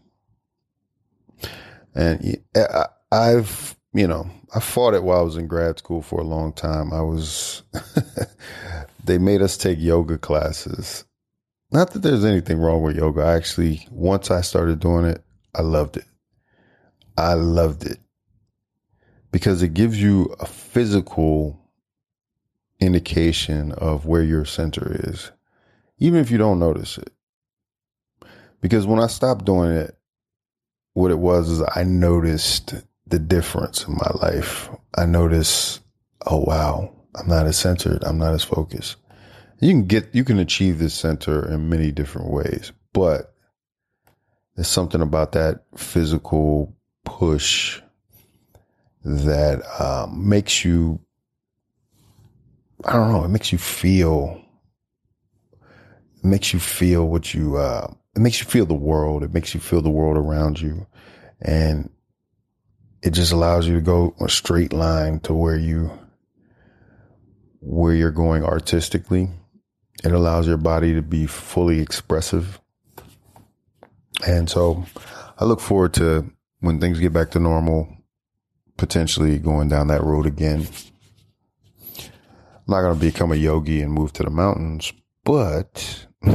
And 1.95 2.39
eh, 2.55 2.85
I've, 3.11 3.77
you 3.93 4.07
know, 4.07 4.31
I 4.55 4.61
fought 4.61 4.95
it 4.95 5.03
while 5.03 5.21
I 5.21 5.23
was 5.23 5.37
in 5.37 5.47
grad 5.47 5.79
school 5.79 6.03
for 6.03 6.21
a 6.21 6.25
long 6.25 6.53
time. 6.53 6.93
I 6.93 7.03
was, 7.03 7.63
they 9.05 9.19
made 9.19 9.43
us 9.43 9.57
take 9.57 9.79
yoga 9.79 10.19
classes. 10.19 11.05
Not 11.71 11.93
that 11.93 12.01
there's 12.01 12.25
anything 12.25 12.59
wrong 12.59 12.83
with 12.83 12.97
yoga. 12.97 13.23
I 13.23 13.35
actually, 13.35 13.87
once 13.91 14.31
I 14.31 14.41
started 14.41 14.81
doing 14.81 15.05
it, 15.05 15.23
I 15.55 15.63
loved 15.63 15.97
it. 15.97 16.07
I 17.17 17.35
loved 17.35 17.85
it 17.85 17.99
because 19.33 19.63
it 19.63 19.75
gives 19.75 20.01
you 20.01 20.35
a 20.41 20.47
physical 20.47 21.61
indication 22.81 23.73
of 23.73 24.07
where 24.07 24.23
your 24.23 24.45
center 24.45 24.97
is, 25.09 25.33
even 25.99 26.21
if 26.21 26.31
you 26.31 26.39
don't 26.39 26.61
notice 26.61 26.97
it. 26.97 27.13
Because 28.61 28.87
when 28.87 29.01
I 29.01 29.09
stopped 29.09 29.45
doing 29.45 29.73
it, 29.73 29.98
what 30.99 31.13
it 31.13 31.19
was 31.21 31.49
is 31.49 31.63
I 31.77 31.85
noticed 31.85 32.75
the 33.07 33.21
difference 33.21 33.87
in 33.87 33.95
my 33.95 34.11
life. 34.21 34.69
I 34.97 35.07
noticed, 35.07 35.81
oh 36.27 36.39
wow, 36.39 36.93
I'm 37.15 37.29
not 37.29 37.47
as 37.47 37.57
centered. 37.57 38.03
I'm 38.03 38.19
not 38.19 38.35
as 38.35 38.43
focused. 38.43 38.97
You 39.61 39.71
can 39.71 39.87
get, 39.87 40.13
you 40.13 40.25
can 40.25 40.41
achieve 40.41 40.81
this 40.81 40.95
center 40.95 41.49
in 41.49 41.69
many 41.69 41.93
different 41.93 42.31
ways, 42.31 42.73
but 42.93 43.33
there's 44.57 44.67
something 44.67 45.01
about 45.01 45.33
that 45.33 45.63
physical 45.77 46.77
push 47.05 47.81
that 49.05 49.63
um, 49.81 50.29
makes 50.29 50.65
you, 50.65 50.99
I 52.85 52.95
don't 52.95 53.13
know, 53.13 53.23
it 53.23 53.29
makes 53.29 53.53
you 53.53 53.59
feel, 53.59 54.43
it 55.63 56.25
makes 56.25 56.53
you 56.53 56.59
feel 56.59 57.07
what 57.07 57.35
you, 57.35 57.57
uh, 57.57 57.87
it 58.19 58.21
makes 58.21 58.41
you 58.41 58.47
feel 58.47 58.67
the 58.67 58.75
world. 58.75 59.23
It 59.23 59.33
makes 59.33 59.55
you 59.55 59.61
feel 59.61 59.81
the 59.81 59.91
world 59.91 60.17
around 60.17 60.61
you. 60.61 60.88
And 61.41 61.91
it 63.03 63.11
just 63.11 63.33
allows 63.33 63.67
you 63.67 63.75
to 63.75 63.81
go 63.81 64.15
a 64.21 64.29
straight 64.29 64.73
line 64.73 65.21
to 65.21 65.35
where 65.35 65.57
you, 65.57 65.91
where 67.61 67.95
you're 67.95 68.11
going 68.11 68.45
artistically. 68.45 69.31
It 70.05 70.13
allows 70.13 70.47
your 70.47 70.57
body 70.57 70.95
to 70.95 71.03
be 71.03 71.27
fully 71.27 71.81
expressive. 71.81 72.61
And 74.27 74.49
so 74.51 74.85
I 75.39 75.45
look 75.45 75.61
forward 75.61 75.95
to 75.95 76.31
when 76.61 76.81
things 76.81 76.99
get 76.99 77.13
back 77.13 77.31
to 77.33 77.41
normal, 77.41 77.89
potentially 78.77 79.39
going 79.39 79.69
down 79.69 79.89
that 79.89 80.03
road 80.03 80.27
again. 80.27 80.67
I'm 81.99 82.75
not 82.75 82.83
going 82.83 82.95
to 82.95 83.01
become 83.01 83.33
a 83.33 83.37
yogi 83.37 83.81
and 83.81 83.93
move 83.93 84.13
to 84.15 84.23
the 84.23 84.31
mountains, 84.31 84.93
but 85.25 86.07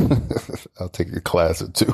I'll 0.79 0.89
take 0.89 1.13
a 1.15 1.21
class 1.21 1.61
or 1.61 1.69
two. 1.69 1.93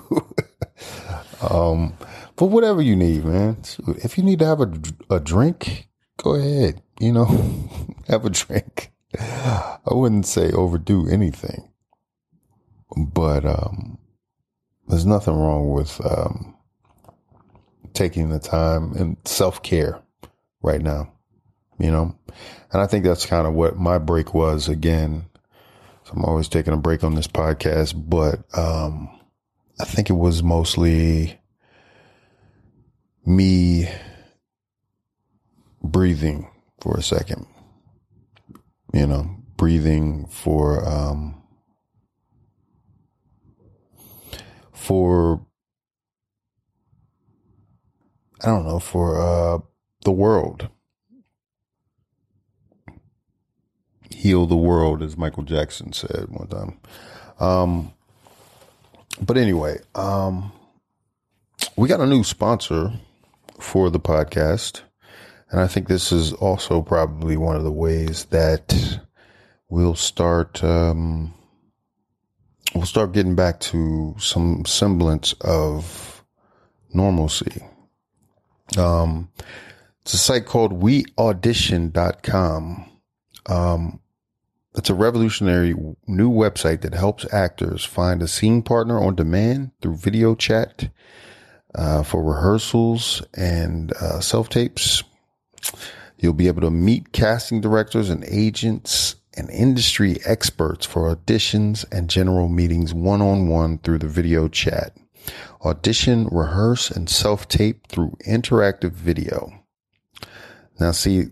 um, 1.50 1.94
but 2.40 2.46
whatever 2.46 2.82
you 2.82 2.96
need, 2.96 3.26
man. 3.26 3.58
If 4.02 4.18
you 4.18 4.24
need 4.24 4.40
to 4.40 4.46
have 4.46 4.62
a, 4.62 4.72
a 5.10 5.20
drink, 5.20 5.90
go 6.24 6.36
ahead. 6.36 6.82
You 6.98 7.12
know, 7.12 7.26
have 8.08 8.24
a 8.24 8.30
drink. 8.30 8.94
I 9.20 9.78
wouldn't 9.88 10.26
say 10.26 10.50
overdo 10.52 11.10
anything, 11.10 11.70
but 12.96 13.44
um, 13.44 13.98
there's 14.88 15.06
nothing 15.06 15.34
wrong 15.34 15.72
with 15.74 16.00
um, 16.06 16.56
taking 17.94 18.30
the 18.30 18.40
time 18.40 18.94
and 18.94 19.18
self 19.26 19.62
care 19.62 20.02
right 20.62 20.82
now, 20.82 21.12
you 21.78 21.92
know? 21.92 22.18
And 22.72 22.82
I 22.82 22.88
think 22.88 23.04
that's 23.04 23.26
kind 23.26 23.48
of 23.48 23.54
what 23.54 23.78
my 23.78 23.98
break 23.98 24.34
was 24.34 24.70
again. 24.70 25.26
So 26.06 26.14
I'm 26.16 26.24
always 26.24 26.48
taking 26.48 26.74
a 26.74 26.78
break 26.78 27.04
on 27.04 27.16
this 27.16 27.28
podcast, 27.28 28.02
but 28.10 28.46
um, 28.58 29.10
I 29.82 29.84
think 29.84 30.10
it 30.10 30.14
was 30.14 30.42
mostly 30.42 31.39
me 33.30 33.88
breathing 35.84 36.50
for 36.82 36.98
a 36.98 37.04
second, 37.04 37.46
you 38.92 39.06
know, 39.06 39.30
breathing 39.56 40.26
for, 40.26 40.84
um, 40.88 41.42
for 44.74 45.46
I 48.42 48.48
don't 48.48 48.66
know, 48.66 48.80
for 48.80 49.20
uh, 49.22 49.60
the 50.06 50.12
world. 50.12 50.70
Heal 54.10 54.48
the 54.48 54.58
world, 54.58 55.04
as 55.04 55.18
Michael 55.18 55.44
Jackson 55.44 55.94
said 55.94 56.28
one 56.30 56.48
time. 56.48 56.80
Um, 57.40 57.94
but 59.22 59.38
anyway, 59.38 59.80
um, 59.94 60.52
we 61.76 61.88
got 61.88 62.00
a 62.00 62.08
new 62.08 62.24
sponsor 62.24 62.94
for 63.60 63.90
the 63.90 64.00
podcast. 64.00 64.82
And 65.52 65.60
I 65.60 65.68
think 65.68 65.88
this 65.88 66.12
is 66.12 66.34
also 66.34 66.82
probably 66.82 67.38
one 67.38 67.56
of 67.56 67.64
the 67.64 67.72
ways 67.72 68.26
that 68.26 69.00
we'll 69.70 69.96
start, 69.96 70.64
um, 70.64 71.34
we'll 72.76 72.86
start 72.86 73.14
getting 73.14 73.36
back 73.36 73.60
to 73.62 74.16
some 74.20 74.66
semblance 74.66 75.34
of 75.42 76.24
normalcy. 76.94 77.64
Um, 78.78 79.32
it's 80.02 80.14
a 80.14 80.18
site 80.18 80.46
called 80.46 80.82
weaudition.com. 80.82 82.86
Um, 83.48 84.00
it's 84.76 84.90
a 84.90 84.96
revolutionary 84.96 85.74
new 86.08 86.32
website 86.32 86.82
that 86.82 86.94
helps 86.94 87.32
actors 87.34 87.84
find 87.84 88.22
a 88.22 88.28
scene 88.28 88.62
partner 88.62 89.00
on 89.00 89.16
demand 89.16 89.72
through 89.82 89.98
video 89.98 90.36
chat 90.36 90.90
uh, 91.76 92.04
for 92.04 92.24
rehearsals 92.24 93.22
and 93.36 93.94
uh, 93.94 94.20
self 94.20 94.50
tapes. 94.50 95.04
You'll 96.18 96.34
be 96.34 96.48
able 96.48 96.62
to 96.62 96.72
meet 96.72 97.12
casting 97.14 97.62
directors 97.62 98.10
and 98.10 98.24
agents 98.26 99.16
and 99.38 99.50
industry 99.50 100.18
experts 100.26 100.86
for 100.86 101.16
auditions 101.16 101.86
and 101.92 102.10
general 102.10 102.50
meetings 102.50 102.94
one 102.94 103.22
on 103.22 103.48
one 103.48 103.78
through 103.78 104.00
the 104.00 104.08
video 104.08 104.48
chat 104.48 104.94
audition, 105.64 106.28
rehearse, 106.32 106.90
and 106.90 107.10
self 107.10 107.48
tape 107.48 107.88
through 107.88 108.18
interactive 108.26 108.92
video. 108.92 109.52
Now, 110.80 110.92
see, 110.92 111.26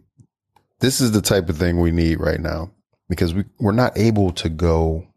this 0.79 1.01
is 1.01 1.11
the 1.11 1.21
type 1.21 1.49
of 1.49 1.57
thing 1.57 1.79
we 1.79 1.91
need 1.91 2.19
right 2.19 2.39
now 2.39 2.71
because 3.09 3.33
we, 3.33 3.45
we're 3.59 3.71
not 3.71 3.97
able 3.97 4.31
to 4.33 4.49
go 4.49 5.07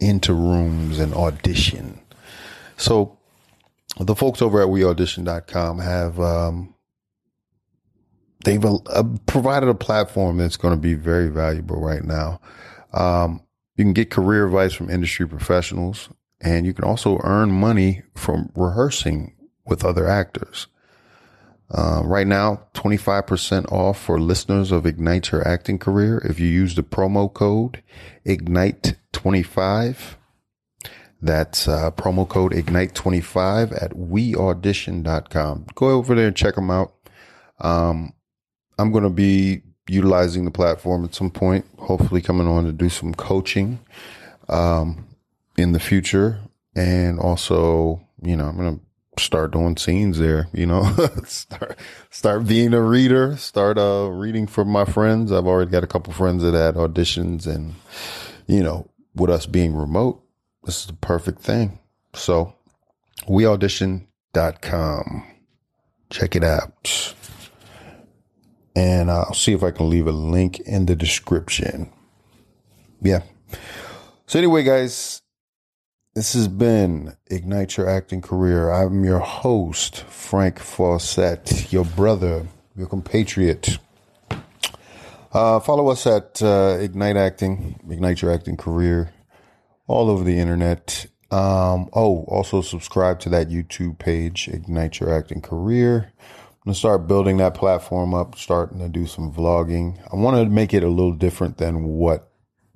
into 0.00 0.32
rooms 0.32 0.98
and 0.98 1.14
audition. 1.14 2.00
So, 2.76 3.17
the 3.96 4.14
folks 4.14 4.42
over 4.42 4.62
at 4.62 4.68
weaudition.com 4.68 5.78
have, 5.78 6.20
um, 6.20 6.74
they've 8.44 8.64
uh, 8.64 9.02
provided 9.26 9.68
a 9.68 9.74
platform 9.74 10.38
that's 10.38 10.56
going 10.56 10.74
to 10.74 10.80
be 10.80 10.94
very 10.94 11.28
valuable 11.28 11.80
right 11.80 12.04
now. 12.04 12.40
Um, 12.92 13.42
you 13.76 13.84
can 13.84 13.92
get 13.92 14.10
career 14.10 14.46
advice 14.46 14.72
from 14.72 14.90
industry 14.90 15.26
professionals 15.26 16.08
and 16.40 16.66
you 16.66 16.72
can 16.72 16.84
also 16.84 17.18
earn 17.24 17.50
money 17.50 18.02
from 18.14 18.50
rehearsing 18.54 19.34
with 19.64 19.84
other 19.84 20.06
actors. 20.06 20.68
Uh, 21.70 22.00
right 22.04 22.26
now, 22.26 22.62
25% 22.74 23.70
off 23.70 24.00
for 24.00 24.18
listeners 24.18 24.72
of 24.72 24.86
Ignite 24.86 25.30
Your 25.32 25.46
Acting 25.46 25.78
Career 25.78 26.18
if 26.24 26.40
you 26.40 26.46
use 26.46 26.74
the 26.74 26.82
promo 26.82 27.32
code 27.32 27.82
IGNITE25. 28.24 29.96
That's 31.20 31.66
uh, 31.66 31.90
promo 31.92 32.28
code 32.28 32.52
IGNITE25 32.52 33.82
at 33.82 33.92
weaudition.com. 33.92 35.66
Go 35.74 35.90
over 35.90 36.14
there 36.14 36.28
and 36.28 36.36
check 36.36 36.54
them 36.54 36.70
out. 36.70 36.94
Um, 37.60 38.12
I'm 38.78 38.92
going 38.92 39.04
to 39.04 39.10
be 39.10 39.62
utilizing 39.88 40.44
the 40.44 40.50
platform 40.50 41.04
at 41.04 41.14
some 41.14 41.30
point, 41.30 41.64
hopefully 41.78 42.20
coming 42.20 42.46
on 42.46 42.64
to 42.64 42.72
do 42.72 42.88
some 42.88 43.14
coaching. 43.14 43.80
Um, 44.48 45.08
in 45.58 45.72
the 45.72 45.80
future. 45.80 46.40
And 46.74 47.18
also, 47.18 48.00
you 48.22 48.36
know, 48.36 48.46
I'm 48.46 48.56
going 48.56 48.78
to 48.78 49.22
start 49.22 49.50
doing 49.50 49.76
scenes 49.76 50.18
there, 50.18 50.48
you 50.52 50.64
know, 50.64 50.84
start, 51.24 51.76
start 52.08 52.46
being 52.46 52.72
a 52.72 52.80
reader, 52.80 53.36
start, 53.36 53.76
uh, 53.76 54.08
reading 54.10 54.46
for 54.46 54.64
my 54.64 54.84
friends. 54.84 55.32
I've 55.32 55.46
already 55.46 55.70
got 55.70 55.82
a 55.82 55.88
couple 55.88 56.12
friends 56.12 56.44
that 56.44 56.54
had 56.54 56.76
auditions 56.76 57.46
and, 57.46 57.74
you 58.46 58.62
know, 58.62 58.88
with 59.14 59.30
us 59.30 59.46
being 59.46 59.74
remote, 59.74 60.22
this 60.68 60.80
is 60.80 60.86
the 60.88 60.92
perfect 60.92 61.40
thing. 61.40 61.78
So 62.12 62.54
weaudition.com. 63.22 65.26
Check 66.10 66.36
it 66.36 66.44
out. 66.44 67.14
And 68.76 69.10
I'll 69.10 69.32
see 69.32 69.54
if 69.54 69.62
I 69.62 69.70
can 69.70 69.88
leave 69.88 70.06
a 70.06 70.12
link 70.12 70.60
in 70.60 70.84
the 70.84 70.94
description. 70.94 71.90
Yeah. 73.00 73.22
So 74.26 74.38
anyway, 74.38 74.62
guys, 74.62 75.22
this 76.14 76.34
has 76.34 76.48
been 76.48 77.16
Ignite 77.28 77.78
Your 77.78 77.88
Acting 77.88 78.20
Career. 78.20 78.70
I'm 78.70 79.04
your 79.04 79.20
host, 79.20 80.02
Frank 80.02 80.58
Fawcett, 80.58 81.72
your 81.72 81.86
brother, 81.86 82.46
your 82.76 82.88
compatriot. 82.88 83.78
Uh, 85.32 85.60
follow 85.60 85.88
us 85.88 86.06
at 86.06 86.42
uh, 86.42 86.76
Ignite 86.78 87.16
Acting, 87.16 87.80
Ignite 87.90 88.20
Your 88.20 88.34
Acting 88.34 88.58
Career, 88.58 89.14
all 89.88 90.08
over 90.08 90.22
the 90.22 90.38
internet. 90.38 91.06
Um, 91.30 91.90
oh, 91.92 92.24
also 92.28 92.62
subscribe 92.62 93.18
to 93.20 93.28
that 93.30 93.48
YouTube 93.48 93.98
page, 93.98 94.48
Ignite 94.48 95.00
Your 95.00 95.12
Acting 95.12 95.40
Career. 95.40 96.12
I'm 96.20 96.64
gonna 96.64 96.74
start 96.74 97.08
building 97.08 97.38
that 97.38 97.54
platform 97.54 98.14
up, 98.14 98.36
starting 98.36 98.78
to 98.78 98.88
do 98.88 99.06
some 99.06 99.32
vlogging. 99.32 99.98
I 100.12 100.16
want 100.16 100.36
to 100.36 100.44
make 100.46 100.72
it 100.72 100.84
a 100.84 100.88
little 100.88 101.14
different 101.14 101.58
than 101.58 101.84
what 101.84 102.30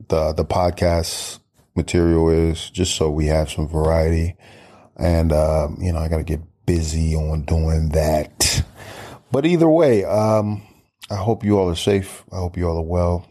the 0.08 0.32
the 0.32 0.44
podcast 0.44 1.38
material 1.74 2.28
is, 2.28 2.68
just 2.70 2.96
so 2.96 3.10
we 3.10 3.26
have 3.26 3.50
some 3.50 3.68
variety. 3.68 4.36
And, 4.96 5.32
uh, 5.32 5.68
you 5.78 5.92
know, 5.92 5.98
I 5.98 6.08
got 6.08 6.18
to 6.18 6.24
get 6.24 6.40
busy 6.66 7.14
on 7.14 7.42
doing 7.42 7.90
that. 7.90 8.64
But 9.30 9.46
either 9.46 9.68
way, 9.68 10.04
um, 10.04 10.62
I 11.10 11.16
hope 11.16 11.42
you 11.42 11.58
all 11.58 11.70
are 11.70 11.74
safe. 11.74 12.24
I 12.30 12.36
hope 12.36 12.58
you 12.58 12.68
all 12.68 12.76
are 12.76 12.82
well. 12.82 13.26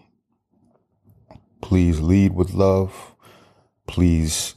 Please 1.62 2.00
lead 2.00 2.34
with 2.34 2.56
love. 2.56 3.11
Please 3.92 4.56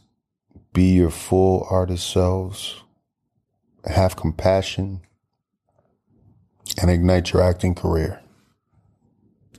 be 0.72 0.92
your 0.92 1.10
full 1.10 1.66
artist 1.68 2.08
selves. 2.08 2.84
Have 3.84 4.14
compassion. 4.14 5.00
and 6.80 6.88
ignite 6.88 7.32
your 7.32 7.42
acting 7.42 7.74
career. 7.74 8.20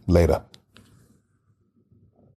Later. 0.07 0.43